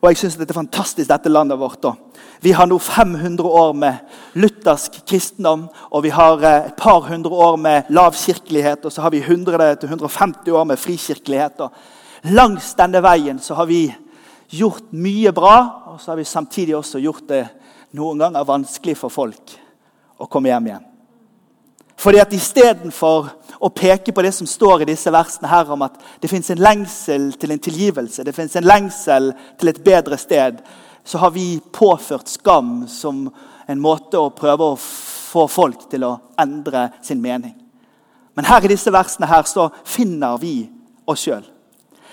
Og 0.00 0.08
jeg 0.08 0.16
syns 0.16 0.36
det 0.36 0.48
er 0.48 0.54
fantastisk, 0.54 1.08
dette 1.08 1.28
landet 1.28 1.58
vårt. 1.58 1.82
da. 1.82 1.92
Vi 2.40 2.52
har 2.52 2.66
nå 2.66 2.78
500 2.78 3.42
år 3.44 3.72
med 3.74 3.94
luthersk 4.34 5.04
kristendom, 5.06 5.68
og 5.90 6.02
vi 6.02 6.08
har 6.10 6.42
eh, 6.42 6.66
et 6.66 6.76
par 6.76 7.00
hundre 7.00 7.30
år 7.30 7.56
med 7.56 7.82
lavkirkelighet, 7.90 8.84
og 8.84 8.92
så 8.92 9.02
har 9.02 9.10
vi 9.10 9.20
100-150 9.20 10.50
år 10.50 10.64
med 10.64 10.78
frikirkelighet. 10.78 11.60
Og 11.60 11.70
langs 12.32 12.74
denne 12.74 13.02
veien 13.02 13.38
så 13.38 13.54
har 13.54 13.66
vi 13.66 13.94
gjort 14.48 14.92
mye 14.92 15.32
bra, 15.32 15.82
og 15.86 16.00
så 16.00 16.12
har 16.12 16.16
vi 16.16 16.24
samtidig 16.24 16.76
også 16.76 16.98
gjort 16.98 17.28
det 17.28 17.46
noen 17.92 18.18
ganger 18.18 18.44
vanskelig 18.44 18.96
for 18.96 19.08
folk 19.08 19.63
og 20.18 20.30
komme 20.30 20.50
hjem 20.50 20.68
igjen. 20.70 20.90
Fordi 22.04 22.20
at 22.20 22.32
Istedenfor 22.34 23.28
å 23.64 23.70
peke 23.72 24.12
på 24.12 24.22
det 24.24 24.34
som 24.34 24.48
står 24.50 24.82
i 24.82 24.88
disse 24.90 25.12
versene 25.14 25.48
her 25.48 25.70
om 25.72 25.84
at 25.86 25.96
det 26.20 26.28
fins 26.30 26.50
en 26.52 26.62
lengsel 26.62 27.30
til 27.40 27.54
en 27.54 27.62
tilgivelse, 27.62 28.24
det 28.26 28.34
fins 28.36 28.56
en 28.58 28.66
lengsel 28.66 29.30
til 29.60 29.70
et 29.70 29.82
bedre 29.84 30.18
sted, 30.20 30.58
så 31.04 31.20
har 31.22 31.34
vi 31.34 31.60
påført 31.72 32.28
skam 32.32 32.84
som 32.90 33.28
en 33.66 33.80
måte 33.80 34.20
å 34.20 34.32
prøve 34.36 34.72
å 34.72 34.78
få 34.80 35.46
folk 35.48 35.86
til 35.92 36.06
å 36.08 36.16
endre 36.40 36.88
sin 37.04 37.22
mening. 37.22 37.54
Men 38.34 38.48
her 38.48 38.64
i 38.64 38.72
disse 38.72 38.92
versene 38.92 39.28
her 39.30 39.46
så 39.46 39.68
finner 39.86 40.38
vi 40.42 40.64
oss 41.06 41.22
sjøl. 41.24 41.44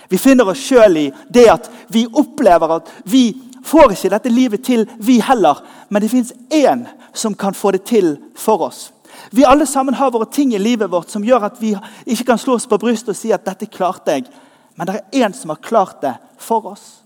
Vi 0.08 0.20
finner 0.20 0.48
oss 0.52 0.60
sjøl 0.60 0.98
i 1.00 1.06
det 1.32 1.48
at 1.50 1.68
vi 1.92 2.04
opplever 2.06 2.76
at 2.76 2.90
vi 3.08 3.30
får 3.64 3.92
ikke 3.92 4.10
dette 4.14 4.32
livet 4.32 4.64
til, 4.64 4.86
vi 4.98 5.20
heller. 5.20 5.62
Men 5.88 6.02
det 6.02 6.10
fins 6.10 6.32
én 6.50 6.86
som 7.14 7.34
kan 7.34 7.54
få 7.54 7.70
det 7.70 7.84
til 7.88 8.16
for 8.34 8.68
oss. 8.68 8.90
Vi 9.30 9.44
alle 9.44 9.66
sammen 9.66 9.94
har 9.94 10.10
våre 10.10 10.26
ting 10.32 10.54
i 10.54 10.58
livet 10.58 10.90
vårt 10.90 11.10
som 11.12 11.24
gjør 11.24 11.46
at 11.50 11.60
vi 11.60 11.74
ikke 12.06 12.32
kan 12.32 12.40
slå 12.40 12.56
oss 12.56 12.66
på 12.66 12.78
brystet 12.80 13.12
og 13.12 13.16
si 13.16 13.32
at 13.32 13.44
'dette 13.44 13.66
klarte 13.66 14.10
jeg'. 14.12 14.32
Men 14.76 14.86
det 14.86 14.94
er 14.96 15.28
én 15.28 15.32
som 15.32 15.50
har 15.50 15.56
klart 15.62 16.00
det 16.02 16.14
for 16.38 16.66
oss. 16.66 17.01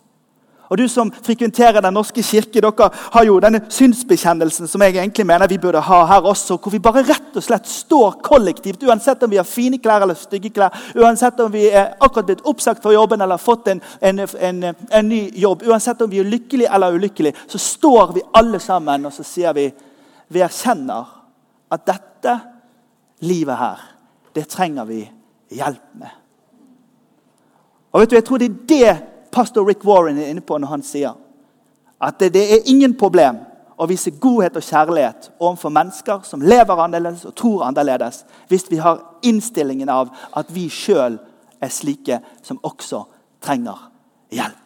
Og 0.69 0.79
Du 0.79 0.89
som 0.89 1.13
frekventerer 1.23 1.81
Den 1.81 1.95
norske 1.95 2.23
kirke, 2.23 2.61
dere 2.61 2.91
har 3.13 3.25
jo 3.25 3.39
denne 3.41 3.61
synsbekjennelsen 3.71 4.69
som 4.69 4.83
jeg 4.83 4.97
egentlig 4.97 5.27
mener 5.27 5.49
vi 5.49 5.59
burde 5.59 5.81
ha 5.81 6.05
her 6.07 6.27
også. 6.27 6.59
Hvor 6.59 6.73
vi 6.73 6.79
bare 6.83 7.05
rett 7.07 7.37
og 7.37 7.43
slett 7.43 7.69
står 7.69 8.21
kollektivt, 8.23 8.83
uansett 8.83 9.23
om 9.23 9.31
vi 9.31 9.37
har 9.37 9.45
fine 9.47 9.79
klær 9.79 10.03
eller 10.03 10.19
stygge 10.19 10.51
klær. 10.51 10.75
Uansett 10.97 11.41
om 11.41 11.53
vi 11.53 11.69
er 11.71 11.95
akkurat 12.01 12.27
blitt 12.27 12.45
oppsagt 12.45 12.83
fra 12.83 12.93
jobben 12.93 13.21
eller 13.21 13.37
fått 13.37 13.69
en, 13.69 13.83
en, 14.01 14.19
en, 14.21 14.65
en 14.91 15.09
ny 15.09 15.31
jobb. 15.35 15.63
Uansett 15.67 16.03
om 16.03 16.11
vi 16.11 16.21
er 16.21 16.31
lykkelige 16.31 16.73
eller 16.75 16.95
ulykkelige, 16.95 17.35
så 17.47 17.59
står 17.59 18.15
vi 18.15 18.27
alle 18.33 18.61
sammen 18.61 19.07
og 19.07 19.15
så 19.15 19.27
sier 19.27 19.55
vi 19.57 19.71
vi 20.29 20.43
erkjenner 20.43 21.07
at 21.71 21.85
dette 21.87 22.33
livet 23.27 23.59
her, 23.59 23.83
det 24.35 24.49
trenger 24.51 24.85
vi 24.89 25.05
hjelp 25.55 25.93
med. 26.01 26.11
Og 27.93 28.03
vet 28.03 28.11
du, 28.11 28.17
Jeg 28.17 28.25
tror 28.25 28.39
det 28.39 28.49
er 28.51 28.67
det 28.69 29.16
pastor 29.37 29.67
Rick 29.69 29.85
Warren 29.85 30.19
er 30.19 30.31
inne 30.33 30.41
på 30.41 30.57
når 30.57 30.73
han 30.73 30.85
sier 30.87 31.17
at 32.01 32.21
det, 32.21 32.41
er 32.41 32.69
ingen 32.69 32.95
problem 32.97 33.39
å 33.77 33.87
vise 33.89 34.13
godhet 34.21 34.57
og 34.57 34.65
kjærlighet 34.65 35.31
overfor 35.37 35.73
mennesker 35.73 36.23
som 36.29 36.45
lever 36.45 36.81
annerledes 36.81 37.27
og 37.29 37.35
tror 37.37 37.65
annerledes, 37.69 38.23
hvis 38.49 38.65
vi 38.71 38.81
har 38.81 39.03
innstillingen 39.25 39.93
av 39.93 40.13
at 40.37 40.53
vi 40.53 40.67
sjøl 40.73 41.19
er 41.61 41.73
slike 41.73 42.21
som 42.45 42.61
også 42.65 43.03
trenger 43.45 43.89
hjelp. 44.33 44.63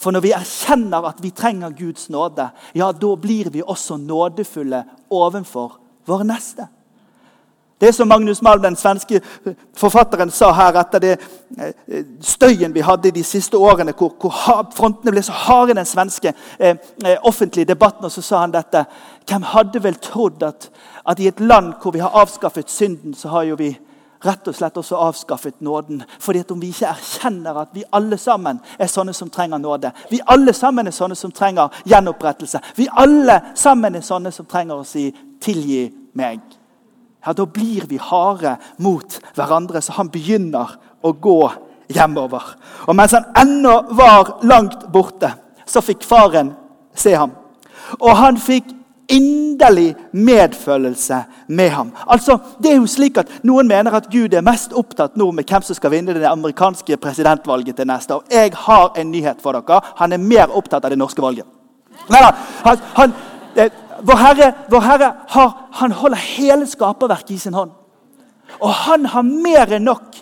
For 0.00 0.12
når 0.12 0.24
vi 0.24 0.34
erkjenner 0.36 1.08
at 1.08 1.20
vi 1.24 1.32
trenger 1.36 1.76
Guds 1.76 2.10
nåde, 2.12 2.50
ja, 2.76 2.90
da 2.92 3.12
blir 3.20 3.48
vi 3.52 3.64
også 3.64 3.96
nådefulle 4.00 4.82
overfor 5.12 5.78
vår 6.08 6.24
neste. 6.28 6.68
Det 7.80 7.94
som 7.94 8.08
Magnus 8.08 8.42
Malm, 8.42 8.62
den 8.62 8.76
svenske 8.76 9.20
forfatteren, 9.76 10.30
sa 10.30 10.52
her 10.56 10.78
etter 10.80 11.02
det 11.02 11.10
eh, 11.60 12.04
støyen 12.24 12.72
vi 12.74 12.80
hadde 12.80 13.10
de 13.12 13.24
siste 13.24 13.58
årene, 13.58 13.92
hvor, 13.92 14.14
hvor 14.20 14.32
frontene 14.72 15.12
ble 15.12 15.22
så 15.22 15.36
harde 15.44 15.74
i 15.74 15.76
den 15.76 15.88
svenske 15.88 16.32
eh, 16.58 16.78
eh, 17.04 17.18
offentlige 17.22 17.68
debatten. 17.68 18.04
og 18.04 18.12
Så 18.12 18.22
sa 18.22 18.40
han 18.40 18.54
dette. 18.54 18.86
Hvem 19.28 19.44
hadde 19.52 19.84
vel 19.84 20.00
trodd 20.00 20.42
at, 20.42 20.70
at 21.04 21.20
i 21.20 21.28
et 21.28 21.40
land 21.40 21.74
hvor 21.82 21.92
vi 21.92 22.00
har 22.00 22.16
avskaffet 22.16 22.70
synden, 22.70 23.14
så 23.14 23.28
har 23.28 23.42
jo 23.42 23.60
vi 23.60 23.74
rett 24.24 24.48
og 24.48 24.56
slett 24.56 24.76
også 24.80 24.96
avskaffet 24.96 25.60
nåden. 25.60 26.02
Fordi 26.18 26.38
at 26.38 26.50
Om 26.50 26.60
vi 26.60 26.72
ikke 26.72 26.94
erkjenner 26.96 27.60
at 27.60 27.68
vi 27.74 27.84
alle 27.92 28.16
sammen 28.18 28.60
er 28.78 28.88
sånne 28.88 29.12
som 29.12 29.30
trenger 29.30 29.58
nåde, 29.58 29.92
vi 30.10 30.20
alle 30.26 30.52
sammen 30.52 30.86
er 30.86 30.96
sånne 30.96 31.14
som 31.14 31.32
trenger 31.32 31.68
gjenopprettelse, 31.84 32.60
vi 32.76 32.88
alle 32.96 33.40
sammen 33.54 33.94
er 33.94 34.00
sånne 34.00 34.32
som 34.32 34.46
trenger 34.46 34.80
å 34.80 34.84
si 34.84 35.12
'tilgi 35.40 35.92
meg' 36.14 36.55
ja, 37.24 37.32
da 37.32 37.46
blir 37.46 37.86
vi 37.88 37.98
harde 38.00 38.56
mot 38.82 39.18
hverandre, 39.34 39.82
så 39.82 39.96
han 39.98 40.10
begynner 40.12 40.76
å 41.02 41.12
gå 41.12 41.40
hjemover. 41.92 42.54
Og 42.86 42.96
Mens 42.98 43.14
han 43.16 43.28
ennå 43.38 43.74
var 43.96 44.38
langt 44.46 44.86
borte, 44.92 45.32
så 45.66 45.82
fikk 45.82 46.06
faren 46.06 46.54
se 46.94 47.14
ham. 47.16 47.34
Og 48.00 48.12
han 48.18 48.38
fikk 48.38 48.72
inderlig 49.08 49.94
medfølelse 50.12 51.22
med 51.48 51.70
ham. 51.70 51.92
Altså, 52.06 52.38
det 52.62 52.72
er 52.72 52.80
jo 52.80 52.88
slik 52.90 53.20
at 53.22 53.30
Noen 53.46 53.68
mener 53.68 53.94
at 53.94 54.08
Gud 54.10 54.34
er 54.34 54.44
mest 54.46 54.74
opptatt 54.74 55.16
nå 55.16 55.30
med 55.34 55.46
hvem 55.46 55.62
som 55.62 55.78
skal 55.78 55.92
vinne 55.94 56.14
det 56.16 56.26
amerikanske 56.26 56.98
presidentvalget 57.02 57.76
til 57.76 57.86
neste 57.86 58.18
år. 58.18 58.24
Jeg 58.30 58.54
har 58.66 58.98
en 58.98 59.12
nyhet 59.12 59.42
for 59.42 59.54
dere. 59.54 59.80
Han 60.00 60.12
er 60.12 60.22
mer 60.22 60.50
opptatt 60.50 60.84
av 60.84 60.90
det 60.90 60.98
norske 60.98 61.22
valget. 61.22 61.46
Nei, 62.10 62.22
han, 62.64 62.82
han, 62.96 63.14
det, 63.54 63.70
vår 64.02 64.16
Herre, 64.16 64.52
vår 64.68 64.80
Herre 64.80 65.12
har, 65.28 65.52
han 65.72 65.92
holder 65.92 66.22
hele 66.36 66.66
skaperverket 66.66 67.30
i 67.30 67.38
sin 67.38 67.54
hånd. 67.54 67.72
Og 68.60 68.70
han 68.70 69.06
har 69.10 69.26
mer 69.26 69.76
enn 69.76 69.86
nok 69.86 70.20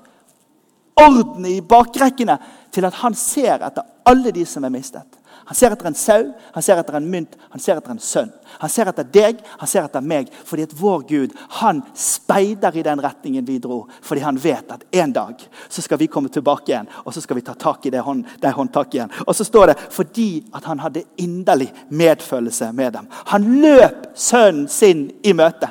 orden 1.00 1.46
i 1.46 1.60
bakrekkene 1.60 2.38
til 2.74 2.86
at 2.86 3.00
han 3.02 3.16
ser 3.18 3.62
etter 3.66 3.86
alle 4.08 4.32
de 4.34 4.44
som 4.46 4.64
er 4.64 4.72
mistet. 4.74 5.06
Han 5.44 5.56
ser 5.56 5.74
etter 5.74 5.86
en 5.86 5.94
sau, 5.94 6.22
han 6.54 6.62
ser 6.62 6.78
etter 6.80 6.96
en 6.96 7.08
mynt, 7.10 7.34
han 7.52 7.60
ser 7.60 7.76
etter 7.76 7.92
en 7.92 8.00
sønn. 8.00 8.30
Han 8.62 8.70
ser 8.72 8.88
etter 8.88 9.04
deg, 9.12 9.42
han 9.60 9.68
ser 9.68 9.84
etter 9.84 10.04
meg, 10.04 10.30
fordi 10.48 10.64
at 10.64 10.72
vår 10.78 11.04
Gud 11.08 11.34
han 11.58 11.82
speider 11.98 12.76
i 12.78 12.84
den 12.86 13.02
retningen 13.04 13.44
vi 13.44 13.58
dro. 13.60 13.82
Fordi 14.04 14.24
han 14.24 14.40
vet 14.40 14.72
at 14.72 14.86
en 15.02 15.12
dag 15.12 15.42
så 15.68 15.84
skal 15.84 16.00
vi 16.00 16.08
komme 16.08 16.32
tilbake 16.32 16.72
igjen, 16.72 16.88
og 17.04 17.12
så 17.12 17.20
skal 17.20 17.36
vi 17.36 17.44
ta 17.44 17.56
tak 17.58 17.84
i 17.84 17.92
det, 17.92 18.00
hånd, 18.06 18.24
det 18.40 18.54
håndtaket 18.56 18.98
igjen. 18.98 19.14
Og 19.26 19.36
så 19.36 19.44
står 19.44 19.72
det 19.72 19.78
fordi 19.92 20.28
at 20.56 20.64
han 20.70 20.80
hadde 20.80 21.04
inderlig 21.20 21.68
medfølelse 21.88 22.72
med 22.72 22.96
dem. 22.96 23.10
Han 23.32 23.50
løp 23.60 24.14
sønnen 24.14 24.68
sin 24.68 25.10
i 25.22 25.36
møte. 25.36 25.68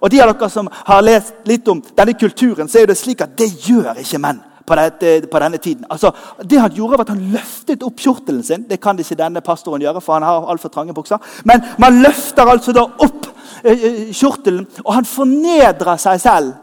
Og 0.00 0.10
de 0.12 0.20
av 0.22 0.30
dere 0.30 0.50
som 0.52 0.70
har 0.70 1.02
lest 1.02 1.42
litt 1.50 1.66
om 1.68 1.82
denne 1.82 2.14
kulturen, 2.14 2.70
så 2.70 2.78
er 2.78 2.92
det 2.92 2.98
slik 3.00 3.24
at 3.26 3.34
det 3.38 3.50
gjør 3.66 3.98
ikke 3.98 4.22
menn 4.22 4.38
på, 4.66 4.76
dette, 4.78 5.28
på, 5.30 5.38
denne 5.42 5.58
tiden. 5.58 5.84
Altså, 5.90 6.12
det 6.44 6.60
Han 6.60 6.72
gjorde 6.72 6.98
var 6.98 7.04
at 7.06 7.14
han 7.14 7.32
løftet 7.32 7.82
opp 7.82 8.00
kjortelen 8.00 8.42
sin. 8.42 8.66
Det 8.68 8.80
kan 8.80 8.98
ikke 8.98 9.18
denne 9.18 9.40
pastoren 9.40 9.82
gjøre, 9.82 10.00
for 10.00 10.18
han 10.18 10.26
har 10.26 10.48
altfor 10.50 10.68
trange 10.68 10.94
bukser. 10.94 11.18
Men 11.44 11.64
man 11.78 12.02
løfter 12.02 12.48
altså 12.48 12.74
da 12.76 12.86
opp 12.86 13.30
eh, 13.64 14.12
kjortelen, 14.12 14.66
og 14.84 14.94
han 14.94 15.08
fornedrer 15.08 16.00
seg 16.00 16.20
selv 16.20 16.54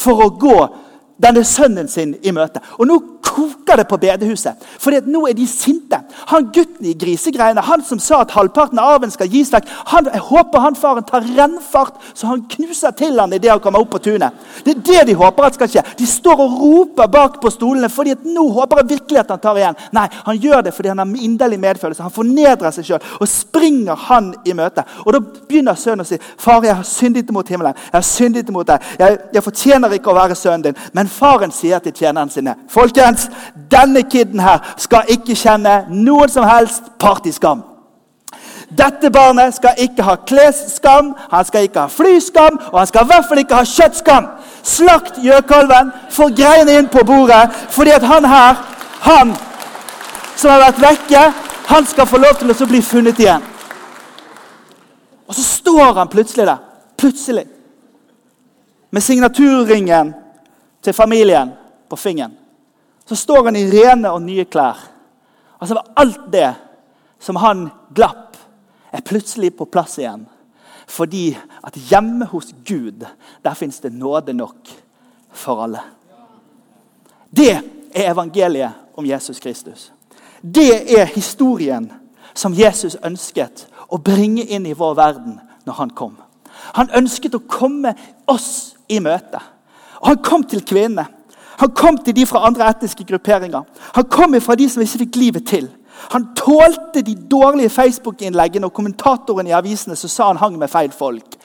for 0.00 0.24
å 0.24 0.30
gå 0.40 0.58
denne 1.20 1.44
sønnen 1.44 1.88
sin 1.88 2.14
i 2.22 2.32
møte. 2.32 2.62
Og 2.78 2.88
nå 2.88 2.98
koker 3.24 3.76
det 3.76 3.86
på 3.88 3.98
bedehuset. 4.00 4.58
For 4.80 4.94
nå 5.06 5.22
er 5.28 5.36
de 5.38 5.46
sinte. 5.48 6.00
Han 6.30 6.48
gutten 6.54 6.86
i 6.90 6.94
grisegreiene, 6.98 7.62
han 7.64 7.84
som 7.86 8.00
sa 8.02 8.22
at 8.24 8.34
halvparten 8.34 8.80
av 8.80 8.96
arven 8.96 9.12
skal 9.12 9.30
gis 9.30 9.52
vekk, 9.52 9.68
han, 9.92 10.08
jeg 10.12 10.24
håper 10.30 10.64
han 10.64 10.78
faren 10.78 11.06
tar 11.06 11.26
rennfart, 11.36 11.98
så 12.14 12.30
han 12.30 12.44
knuser 12.50 12.94
til 12.98 13.18
han 13.20 13.32
idet 13.36 13.52
han 13.52 13.62
kommer 13.62 13.82
opp 13.82 13.92
på 13.94 14.02
tunet. 14.04 14.36
Det 14.64 14.76
er 14.76 14.82
det 14.90 15.06
de 15.10 15.18
håper 15.18 15.46
at 15.46 15.58
skal 15.58 15.70
skje. 15.70 15.84
De 15.98 16.08
står 16.08 16.42
og 16.44 16.56
roper 16.60 17.10
bak 17.10 17.40
på 17.42 17.52
stolene, 17.52 17.90
fordi 17.92 18.14
at 18.16 18.26
nå 18.26 18.46
håper 18.56 18.82
jeg 18.82 18.90
virkelig 18.96 19.22
at 19.22 19.34
han 19.34 19.42
tar 19.42 19.60
igjen. 19.60 19.78
Nei, 19.96 20.06
han 20.26 20.40
gjør 20.40 20.66
det 20.66 20.74
fordi 20.76 20.92
han 20.92 21.02
har 21.02 21.24
inderlig 21.28 21.60
medfølelse. 21.62 22.06
Han 22.06 22.14
fornedrer 22.14 22.74
seg 22.74 22.88
sjøl 22.90 23.16
og 23.20 23.30
springer 23.30 23.98
han 24.08 24.32
i 24.44 24.56
møte. 24.56 24.84
Og 25.04 25.12
Da 25.12 25.20
begynner 25.20 25.74
sønnen 25.76 26.04
å 26.04 26.08
si, 26.08 26.16
'Far, 26.16 26.62
jeg 26.64 26.76
har 26.76 26.84
syndet 26.84 27.30
mot 27.30 27.48
himmelen. 27.48 27.74
Jeg 27.74 27.98
har 27.98 28.06
syndet 28.06 28.48
mot 28.50 28.66
deg. 28.66 28.80
Jeg, 28.98 29.18
jeg 29.34 29.42
fortjener 29.42 29.92
ikke 29.92 30.10
å 30.10 30.14
være 30.14 30.34
sønnen 30.34 30.62
din.' 30.62 30.76
Men 30.92 31.08
faren 31.08 31.52
sier 31.52 31.78
til 31.78 31.92
tjenerne 31.92 32.30
sine, 32.30 32.54
'Folkens, 33.10 33.30
denne 33.70 34.02
kiden 34.02 34.40
her 34.40 34.74
skal 34.76 35.04
ikke 35.08 35.34
kjenne 35.34 35.84
noen 35.88 36.28
som 36.28 36.44
helst 36.44 36.82
partyskam. 36.98 37.62
Dette 38.78 39.10
barnet 39.10 39.54
skal 39.54 39.74
ikke 39.78 40.02
ha 40.02 40.14
klesskam, 40.26 41.14
han 41.30 41.44
skal 41.44 41.66
ikke 41.66 41.80
ha 41.80 41.86
flyskam, 41.90 42.58
og 42.72 42.78
han 42.78 42.86
skal 42.86 43.02
i 43.02 43.10
hvert 43.10 43.26
fall 43.28 43.38
ikke 43.42 43.54
ha 43.54 43.66
kjøttskam. 43.66 44.28
Slakt 44.62 45.18
gjøkalven, 45.18 45.90
få 46.10 46.28
greiene 46.36 46.78
inn 46.78 46.88
på 46.88 47.02
bordet, 47.06 47.50
fordi 47.70 47.90
at 47.90 48.06
han 48.06 48.24
her, 48.24 48.60
han 49.00 49.34
som 50.36 50.50
har 50.50 50.62
vært 50.68 50.82
vekke, 50.82 51.24
han 51.66 51.86
skal 51.86 52.06
få 52.06 52.18
lov 52.22 52.38
til 52.38 52.54
å 52.54 52.68
bli 52.70 52.82
funnet 52.82 53.18
igjen. 53.18 53.42
Og 55.26 55.34
så 55.34 55.42
står 55.42 55.98
han 55.98 56.10
plutselig 56.10 56.46
der. 56.46 56.62
Plutselig. 56.98 57.46
Med 58.90 59.02
signaturringen 59.02 60.14
til 60.82 60.92
familien 60.92 61.52
på 61.90 61.96
fingeren 61.96 62.39
så 63.10 63.16
står 63.16 63.44
han 63.44 63.56
i 63.58 63.64
rene 63.66 64.12
og 64.14 64.22
nye 64.22 64.44
klær. 64.46 64.78
Altså 65.58 65.80
Alt 65.98 66.28
det 66.30 66.52
som 67.18 67.40
han 67.42 67.64
glapp, 67.90 68.36
er 68.92 69.02
plutselig 69.02 69.50
på 69.58 69.66
plass 69.66 69.96
igjen. 69.98 70.28
Fordi 70.86 71.32
at 71.66 71.74
hjemme 71.90 72.28
hos 72.30 72.52
Gud, 72.66 73.02
der 73.42 73.58
fins 73.58 73.80
det 73.82 73.90
nåde 73.92 74.32
nok 74.32 74.70
for 75.34 75.64
alle. 75.64 75.82
Det 77.34 77.50
er 77.50 78.12
evangeliet 78.12 78.78
om 78.94 79.06
Jesus 79.06 79.42
Kristus. 79.42 79.92
Det 80.42 80.98
er 81.00 81.10
historien 81.10 81.90
som 82.34 82.54
Jesus 82.54 82.94
ønsket 83.02 83.66
å 83.90 83.98
bringe 83.98 84.46
inn 84.46 84.70
i 84.70 84.74
vår 84.78 84.94
verden 84.94 85.40
når 85.66 85.82
han 85.82 85.90
kom. 85.90 86.14
Han 86.78 86.94
ønsket 86.94 87.34
å 87.34 87.42
komme 87.42 87.96
oss 88.30 88.76
i 88.86 89.02
møte. 89.02 89.42
Og 89.98 90.12
han 90.14 90.22
kom 90.22 90.46
til 90.46 90.62
kvinnene. 90.62 91.10
Han 91.60 91.74
kom 91.76 91.98
til 91.98 92.16
de 92.16 92.26
fra 92.26 92.46
andre 92.48 92.70
etniske 92.72 93.04
grupperinger. 93.04 93.62
Han 93.94 94.08
kom 94.10 94.34
fra 94.40 94.56
de 94.56 94.68
som 94.70 94.82
ikke 94.82 95.04
fikk 95.04 95.20
livet 95.20 95.46
til. 95.46 95.68
Han 96.10 96.30
tålte 96.34 97.02
de 97.04 97.14
dårlige 97.30 97.70
Facebook-innleggene 97.70 98.66
og 98.66 98.72
kommentatorene 98.72 99.52
i 99.52 99.56
avisene 99.56 99.96
som 99.96 100.10
sa 100.10 100.30
han 100.30 100.40
hang 100.40 100.56
med 100.58 100.72
feil 100.72 100.92
folk. 100.96 101.36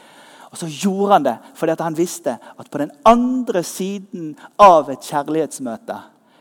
Og 0.52 0.60
så 0.62 0.70
gjorde 0.72 1.12
han 1.14 1.26
det 1.26 1.36
fordi 1.60 1.76
han 1.80 1.98
visste 1.98 2.38
at 2.40 2.72
på 2.72 2.80
den 2.80 2.92
andre 3.06 3.64
siden 3.64 4.38
av 4.60 4.90
et 4.90 5.04
kjærlighetsmøte 5.04 5.98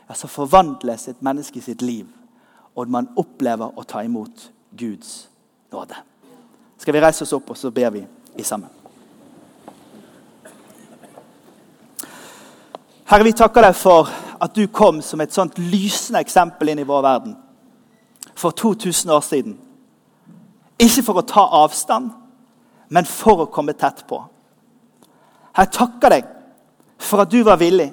ja, 0.07 0.15
så 0.15 0.29
forvandles 0.31 1.09
et 1.09 1.21
menneske 1.25 1.61
sitt 1.61 1.81
liv, 1.81 2.05
og 2.75 2.89
man 2.93 3.09
opplever 3.17 3.73
å 3.75 3.83
ta 3.83 4.03
imot 4.05 4.49
Guds 4.77 5.27
nåde. 5.73 5.97
Skal 6.77 6.93
vi 6.93 7.01
reise 7.03 7.25
oss 7.25 7.33
opp, 7.33 7.49
og 7.49 7.57
så 7.57 7.73
ber 7.73 7.91
vi 7.95 8.05
i 8.37 8.45
sammen. 8.45 8.84
Herre, 13.05 13.27
vi 13.27 13.35
takker 13.37 13.61
deg 13.61 13.75
for 13.77 14.09
at 14.41 14.55
du 14.57 14.63
kom 14.73 14.97
som 15.05 15.21
et 15.21 15.33
sånt 15.33 15.59
lysende 15.61 16.23
eksempel 16.25 16.71
inn 16.71 16.81
i 16.81 16.87
vår 16.89 17.03
verden 17.05 17.35
for 18.33 18.55
2000 18.57 19.13
år 19.13 19.21
siden. 19.21 19.53
Ikke 20.81 21.03
for 21.05 21.21
å 21.21 21.27
ta 21.29 21.43
avstand, 21.61 22.09
men 22.89 23.05
for 23.05 23.45
å 23.45 23.51
komme 23.53 23.77
tett 23.77 24.01
på. 24.09 24.19
Jeg 25.53 25.71
takker 25.77 26.17
deg 26.17 26.33
for 26.97 27.21
at 27.21 27.29
du 27.29 27.39
var 27.45 27.61
villig 27.61 27.91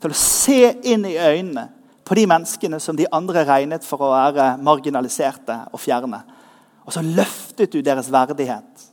til 0.00 0.16
å 0.16 0.22
se 0.24 0.72
inn 0.94 1.04
i 1.04 1.18
øynene 1.20 1.68
på 2.08 2.16
de 2.16 2.24
menneskene 2.32 2.80
som 2.80 2.96
de 2.96 3.06
andre 3.12 3.44
regnet 3.44 3.84
for 3.84 4.00
å 4.00 4.12
være 4.16 4.54
marginaliserte 4.64 5.60
og 5.68 5.82
fjerne. 5.82 6.24
Og 6.88 6.96
så 6.96 7.04
løftet 7.04 7.76
du 7.76 7.82
deres 7.84 8.08
verdighet. 8.08 8.88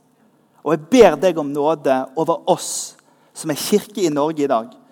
Og 0.60 0.74
jeg 0.76 0.88
ber 0.92 1.16
deg 1.16 1.38
om 1.40 1.48
nåde 1.48 2.02
over 2.12 2.44
oss 2.52 2.92
som 3.32 3.48
er 3.50 3.64
kirke 3.70 4.04
i 4.04 4.12
Norge 4.12 4.44
i 4.44 4.52
dag 4.52 4.82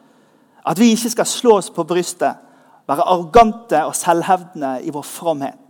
at 0.65 0.81
vi 0.81 0.93
ikke 0.95 1.13
skal 1.13 1.29
slå 1.29 1.59
oss 1.59 1.71
på 1.71 1.85
brystet, 1.85 2.41
være 2.89 3.07
arrogante 3.09 3.81
og 3.85 3.95
selvhevdende 3.97 4.79
i 4.85 4.93
vår 4.93 5.05
fromhet. 5.09 5.61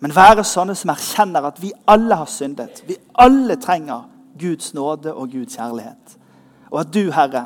Men 0.00 0.14
være 0.16 0.44
sånne 0.48 0.74
som 0.76 0.92
erkjenner 0.92 1.44
at 1.50 1.60
vi 1.60 1.72
alle 1.88 2.16
har 2.16 2.28
syndet. 2.30 2.82
Vi 2.88 2.96
alle 3.20 3.56
trenger 3.60 4.06
Guds 4.40 4.72
nåde 4.74 5.12
og 5.12 5.28
Guds 5.32 5.56
kjærlighet. 5.56 6.16
Og 6.70 6.80
at 6.80 6.92
du, 6.94 7.10
Herre, 7.12 7.44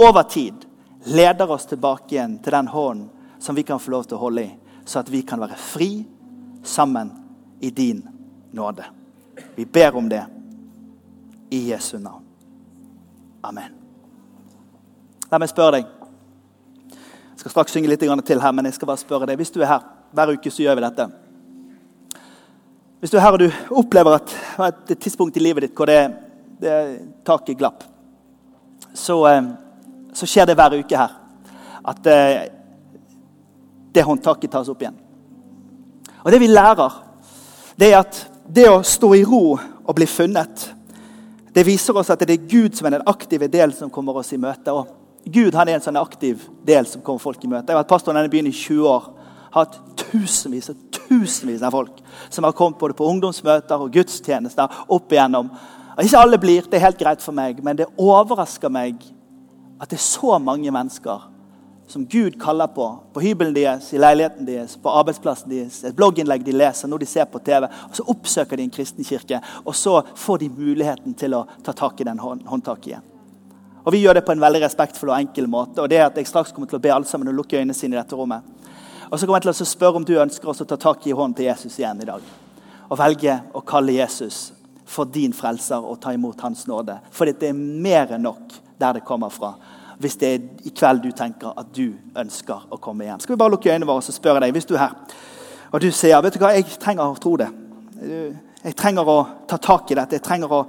over 0.00 0.22
tid 0.22 0.66
leder 1.06 1.50
oss 1.50 1.68
tilbake 1.70 2.16
igjen 2.16 2.38
til 2.42 2.56
den 2.56 2.70
hånden 2.72 3.08
som 3.40 3.56
vi 3.56 3.62
kan 3.62 3.80
få 3.80 3.94
lov 3.94 4.04
til 4.08 4.18
å 4.18 4.24
holde 4.26 4.44
i, 4.44 4.54
så 4.84 5.00
at 5.00 5.10
vi 5.12 5.22
kan 5.24 5.40
være 5.40 5.56
fri 5.56 5.90
sammen 6.66 7.12
i 7.60 7.70
din 7.70 8.02
nåde. 8.52 8.84
Vi 9.56 9.64
ber 9.64 9.96
om 9.96 10.08
det 10.10 10.24
i 11.50 11.68
Jesu 11.70 11.98
navn. 11.98 12.24
Amen. 13.42 13.79
La 15.30 15.38
meg 15.38 15.50
spørre 15.50 15.78
deg. 15.78 15.90
Jeg 16.90 17.42
skal 17.44 17.52
straks 17.52 17.74
synge 17.76 17.88
litt 17.88 18.02
til 18.02 18.40
her, 18.42 18.52
men 18.52 18.66
jeg 18.66 18.74
skal 18.74 18.90
bare 18.90 19.00
spørre 19.00 19.28
deg. 19.30 19.38
Hvis 19.38 19.52
du 19.54 19.60
er 19.62 19.70
her 19.70 19.84
hver 20.10 20.32
uke, 20.34 20.50
så 20.50 20.64
gjør 20.64 20.76
vi 20.76 20.82
dette. 20.82 21.06
Hvis 23.00 23.12
du 23.12 23.16
er 23.16 23.22
her 23.22 23.36
og 23.36 23.40
du 23.40 23.46
opplever 23.78 24.18
at 24.18 24.32
det 24.34 24.66
er 24.66 24.96
et 24.96 25.00
tidspunkt 25.06 25.38
i 25.38 25.44
livet 25.44 25.64
ditt 25.64 25.78
hvor 25.78 25.88
det, 25.88 26.00
det 26.60 26.74
taket 27.24 27.56
glapp, 27.56 27.86
så, 28.92 29.16
eh, 29.30 29.52
så, 30.12 30.26
skjer 30.26 30.50
det 30.50 30.58
hver 30.58 30.76
uke 30.82 30.98
her 30.98 31.14
at 31.80 32.02
det, 32.04 32.18
det 33.94 34.04
håndtaket 34.04 34.50
tas 34.52 34.68
opp 34.68 34.82
igjen. 34.82 34.98
Og 36.20 36.30
Det 36.34 36.42
vi 36.42 36.50
lærer, 36.50 37.00
det 37.78 37.88
er 37.88 38.02
at 38.02 38.24
det 38.44 38.66
å 38.68 38.82
stå 38.84 39.14
i 39.16 39.24
ro 39.24 39.54
og 39.56 39.94
bli 39.96 40.10
funnet, 40.10 40.66
det 41.54 41.64
viser 41.64 41.96
oss 41.96 42.10
at 42.12 42.20
det 42.26 42.34
er 42.34 42.48
Gud 42.50 42.76
som 42.76 42.90
er 42.90 42.98
den 42.98 43.08
aktive 43.08 43.48
del 43.48 43.72
som 43.72 43.88
kommer 43.94 44.18
oss 44.20 44.34
i 44.34 44.42
møte. 44.42 44.74
Og 44.74 44.99
Gud 45.24 45.54
han 45.54 45.68
er 45.68 45.78
en 45.78 45.84
sånn 45.84 46.00
aktiv 46.00 46.46
del 46.66 46.86
som 46.88 47.02
kommer 47.04 47.22
folk 47.22 47.42
i 47.44 47.50
møte. 47.50 47.68
Jeg 47.68 47.76
har 47.76 47.82
vært 47.82 47.92
pastor 47.92 48.14
i 48.14 48.18
denne 48.18 48.32
byen 48.32 48.48
i 48.48 48.54
20 48.56 48.86
år. 48.88 49.08
Hatt 49.54 49.76
tusenvis 49.98 50.70
og 50.72 50.78
tusenvis 50.94 51.64
av 51.66 51.74
folk 51.74 51.98
som 52.30 52.46
har 52.46 52.54
kommet 52.56 52.78
både 52.80 52.96
på 52.98 53.08
ungdomsmøter 53.10 53.82
og 53.82 53.92
gudstjenester 53.94 54.84
opp 54.88 55.12
igjennom. 55.12 55.50
Og 55.96 56.06
ikke 56.06 56.22
alle 56.22 56.38
blir, 56.40 56.68
det 56.70 56.78
er 56.78 56.86
helt 56.86 57.00
greit 57.00 57.24
for 57.24 57.36
meg, 57.36 57.58
men 57.64 57.76
det 57.76 57.90
overrasker 57.98 58.72
meg 58.72 59.02
at 59.80 59.90
det 59.90 59.98
er 59.98 60.06
så 60.06 60.38
mange 60.40 60.70
mennesker 60.72 61.26
som 61.90 62.06
Gud 62.06 62.36
kaller 62.40 62.70
på, 62.70 62.86
på 63.12 63.22
hybelen 63.24 63.54
deres, 63.54 63.88
i 63.92 63.98
leiligheten 63.98 64.46
deres, 64.46 64.76
på 64.78 64.92
arbeidsplassen 64.94 65.50
deres, 65.50 65.80
et 65.84 65.96
blogginnlegg 65.98 66.44
de 66.46 66.54
leser, 66.54 66.88
når 66.88 67.02
de 67.02 67.08
ser 67.10 67.26
på 67.26 67.42
TV. 67.42 67.66
og 67.66 67.96
Så 67.98 68.06
oppsøker 68.14 68.60
de 68.60 68.68
en 68.68 68.74
kristen 68.74 69.04
kirke, 69.04 69.40
og 69.64 69.74
så 69.74 69.98
får 70.14 70.44
de 70.44 70.52
muligheten 70.54 71.18
til 71.18 71.34
å 71.34 71.46
ta 71.66 71.74
tak 71.74 72.00
i 72.00 72.06
den 72.06 72.22
håndtaket 72.22 72.92
igjen. 72.92 73.09
Og 73.84 73.92
Vi 73.92 74.02
gjør 74.02 74.14
det 74.14 74.24
på 74.24 74.32
en 74.32 74.40
veldig 74.40 74.62
respektfull 74.64 75.10
og 75.10 75.18
enkel 75.18 75.46
måte. 75.46 75.80
og 75.80 75.88
det 75.88 75.98
er 75.98 76.06
at 76.06 76.16
Jeg 76.16 76.26
straks 76.26 76.52
kommer 76.52 76.68
til 76.68 76.78
å 76.78 76.82
be 76.82 76.92
alle 76.92 77.06
sammen 77.06 77.28
å 77.28 77.36
lukke 77.36 77.56
øynene 77.56 77.74
sine 77.74 77.96
i 77.96 77.98
dette 77.98 78.16
rommet. 78.16 78.42
Og 79.10 79.18
så 79.18 79.26
kommer 79.26 79.38
jeg 79.38 79.54
til 79.54 79.64
å 79.64 79.68
spørre 79.68 79.96
om 79.96 80.04
du 80.04 80.20
ønsker 80.20 80.48
å 80.48 80.64
ta 80.64 80.76
tak 80.76 81.06
i 81.06 81.10
hånden 81.12 81.34
til 81.34 81.44
Jesus 81.44 81.78
igjen 81.78 82.02
i 82.02 82.06
dag. 82.06 82.20
Og 82.90 82.98
velge 82.98 83.40
å 83.54 83.60
kalle 83.60 83.92
Jesus 83.92 84.52
for 84.86 85.04
din 85.04 85.32
frelser 85.32 85.78
og 85.78 86.00
ta 86.00 86.12
imot 86.12 86.40
hans 86.40 86.66
nåde. 86.66 86.98
For 87.10 87.24
det 87.24 87.48
er 87.48 87.52
mer 87.52 88.12
enn 88.12 88.22
nok 88.22 88.52
der 88.78 88.92
det 88.92 89.04
kommer 89.04 89.28
fra 89.28 89.54
hvis 90.00 90.16
det 90.16 90.28
er 90.28 90.44
i 90.64 90.70
kveld 90.72 91.02
du 91.02 91.10
tenker 91.12 91.52
at 91.60 91.74
du 91.76 91.92
ønsker 92.16 92.62
å 92.72 92.78
komme 92.80 93.04
hjem. 93.04 93.20
Skal 93.20 93.34
vi 93.34 93.38
bare 93.38 93.52
lukke 93.52 93.68
øynene 93.68 93.86
våre 93.86 94.00
og 94.00 94.14
spørre 94.14 94.40
deg, 94.40 94.54
hvis 94.56 94.64
du 94.64 94.74
er 94.74 94.86
her 94.86 94.94
og 95.70 95.82
du 95.82 95.90
sier 95.94 96.22
vet 96.22 96.34
du 96.34 96.42
hva, 96.42 96.54
jeg 96.56 96.66
trenger 96.82 97.06
å 97.06 97.18
tro 97.20 97.36
det. 97.38 97.48
Jeg 98.60 98.76
trenger 98.78 99.06
å 99.06 99.18
ta 99.48 99.58
tak 99.62 99.92
i 99.92 99.96
dette. 99.98 100.18
Jeg 100.18 100.26
trenger 100.26 100.50
å 100.52 100.64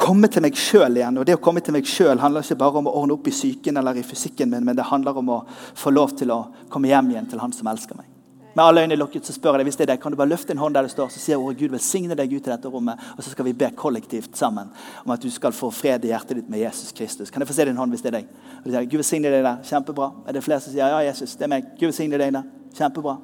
komme 0.00 0.28
til 0.32 0.44
meg 0.44 0.56
sjøl 0.58 0.98
igjen. 0.98 1.18
Og 1.20 1.26
det 1.28 1.36
å 1.38 1.42
komme 1.42 1.62
til 1.64 1.76
meg 1.76 1.86
sjøl 1.88 2.22
handler 2.22 2.44
ikke 2.44 2.60
bare 2.60 2.80
om 2.80 2.90
å 2.90 2.96
ordne 3.02 3.18
opp 3.18 3.28
i 3.30 3.34
psyken 3.34 3.78
eller 3.80 4.00
i 4.00 4.06
fysikken 4.06 4.50
min, 4.50 4.64
men 4.66 4.78
det 4.78 4.88
handler 4.90 5.20
om 5.20 5.30
å 5.36 5.44
få 5.78 5.94
lov 5.94 6.16
til 6.18 6.34
å 6.34 6.42
komme 6.72 6.90
hjem 6.90 7.14
igjen 7.14 7.30
til 7.30 7.42
han 7.42 7.54
som 7.54 7.70
elsker 7.70 7.98
meg. 7.98 8.10
Med 8.54 8.62
alle 8.64 8.84
øynene 8.84 8.98
lukket 9.00 9.26
så 9.26 9.34
spør 9.34 9.56
jeg 9.56 9.64
deg, 9.64 9.66
hvis 9.66 9.76
det 9.80 9.82
er 9.82 9.88
det, 9.90 9.96
kan 10.02 10.14
du 10.14 10.16
bare 10.18 10.30
løfte 10.30 10.54
en 10.54 10.60
hånd 10.62 10.76
der 10.76 10.86
det 10.86 10.92
står, 10.92 11.08
så 11.10 11.18
sier 11.18 11.42
ordet 11.42 11.58
Gud 11.58 11.72
velsigne 11.74 12.14
deg 12.14 12.30
ut 12.30 12.46
i 12.46 12.52
dette 12.52 12.70
rommet, 12.70 13.00
og 13.16 13.24
så 13.26 13.32
skal 13.32 13.48
vi 13.48 13.54
be 13.58 13.72
kollektivt 13.74 14.38
sammen 14.38 14.70
om 15.02 15.10
at 15.10 15.22
du 15.24 15.26
skal 15.34 15.54
få 15.56 15.72
fred 15.74 16.06
i 16.06 16.12
hjertet 16.12 16.38
ditt 16.38 16.52
med 16.52 16.62
Jesus 16.62 16.94
Kristus. 16.94 17.34
Kan 17.34 17.42
jeg 17.42 17.50
få 17.50 17.56
se 17.56 17.66
din 17.66 17.80
hånd 17.80 17.90
hvis 17.90 18.04
det 18.04 18.12
er 18.12 18.18
deg? 18.20 18.28
Og 18.60 18.68
du 18.68 18.70
sier, 18.70 18.86
Gud 18.86 19.00
velsigne 19.02 19.32
deg 19.34 19.42
der. 19.42 19.58
Kjempebra. 19.66 20.12
Er 20.22 20.38
det 20.38 20.44
flere 20.46 20.62
som 20.62 20.70
sier 20.70 20.94
ja, 20.94 21.02
Jesus, 21.08 21.34
det 21.34 21.48
er 21.48 21.50
meg? 21.56 21.66
Gud 21.74 21.88
velsigne 21.90 22.20
deg 22.22 22.36
der. 22.36 22.46
Kjempebra. 22.78 23.16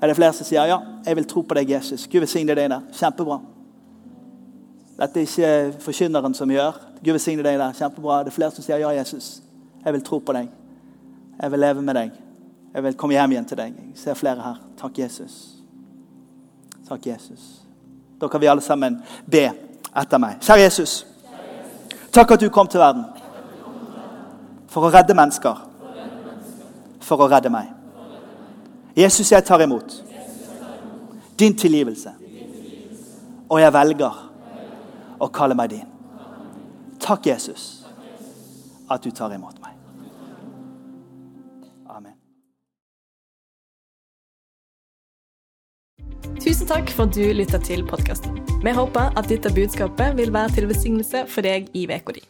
Er 0.00 0.08
det 0.08 0.16
flere 0.16 0.36
som 0.40 0.48
sier 0.48 0.72
ja, 0.72 0.80
jeg 1.04 1.20
vil 1.20 1.28
tro 1.28 1.44
på 1.44 1.60
deg, 1.60 1.76
Jesus? 1.76 2.08
Gud 2.08 2.24
velsigne 2.24 2.56
deg 2.56 2.72
der. 2.72 2.88
Kjempebra. 2.96 3.42
Dette 4.98 5.20
er 5.20 5.26
ikke 5.26 5.80
forkynneren 5.82 6.34
som 6.34 6.50
gjør. 6.50 6.76
Gud 7.02 7.16
velsigne 7.16 7.42
deg 7.42 7.58
der. 7.58 7.72
Kjempebra. 7.74 8.20
Det 8.22 8.30
er 8.30 8.36
flere 8.36 8.54
som 8.54 8.64
sier 8.64 8.82
ja, 8.82 8.92
Jesus. 8.94 9.40
Jeg 9.84 9.92
vil 9.92 10.04
tro 10.04 10.20
på 10.22 10.32
deg. 10.36 10.48
Jeg 11.40 11.50
vil 11.50 11.60
leve 11.60 11.82
med 11.82 11.98
deg. 11.98 12.14
Jeg 12.74 12.84
vil 12.84 12.96
komme 12.98 13.14
hjem 13.16 13.34
igjen 13.34 13.48
til 13.50 13.58
deg. 13.58 13.74
Jeg 13.74 13.98
ser 13.98 14.18
flere 14.18 14.42
her. 14.42 14.62
Takk, 14.78 14.98
Jesus. 14.98 15.34
Takk, 16.88 17.06
Jesus. 17.06 17.42
Da 18.20 18.28
kan 18.28 18.40
vi 18.40 18.50
alle 18.50 18.62
sammen 18.62 19.00
be 19.26 19.44
etter 19.94 20.22
meg. 20.22 20.38
Kjære 20.42 20.66
Jesus. 20.66 20.94
Takk 22.14 22.36
at 22.36 22.40
du 22.40 22.48
kom 22.54 22.70
til 22.70 22.82
verden 22.82 23.04
for 24.70 24.86
å 24.86 24.90
redde 24.94 25.14
mennesker. 25.14 25.62
For 27.04 27.20
å 27.20 27.28
redde 27.30 27.50
meg. 27.52 27.70
Jesus, 28.96 29.32
jeg 29.32 29.44
tar 29.44 29.62
imot 29.62 29.98
din 31.38 31.56
tilgivelse. 31.58 32.14
Og 33.50 33.60
jeg 33.60 33.74
velger 33.74 34.23
og 35.20 35.32
kalle 35.34 35.56
meg 35.58 35.70
din. 35.70 35.88
Takk, 37.00 37.26
Jesus, 37.26 37.86
at 38.90 39.04
du 39.04 39.10
tar 39.10 39.34
imot 39.34 39.60
meg. 39.62 39.72
Amen. 41.90 42.16
Tusen 46.40 46.68
takk 46.68 46.90
for 46.90 47.08
at 47.08 47.16
du 47.16 47.24
lytta 47.36 47.60
til 47.62 47.84
podkasten. 47.86 48.40
Vi 48.64 48.72
håper 48.72 49.12
at 49.18 49.28
dette 49.28 49.52
budskapet 49.54 50.16
vil 50.16 50.32
være 50.32 50.56
til 50.56 50.70
velsignelse 50.70 51.26
for 51.28 51.44
deg 51.44 51.68
i 51.76 51.86
uka 51.88 52.16
di. 52.16 52.24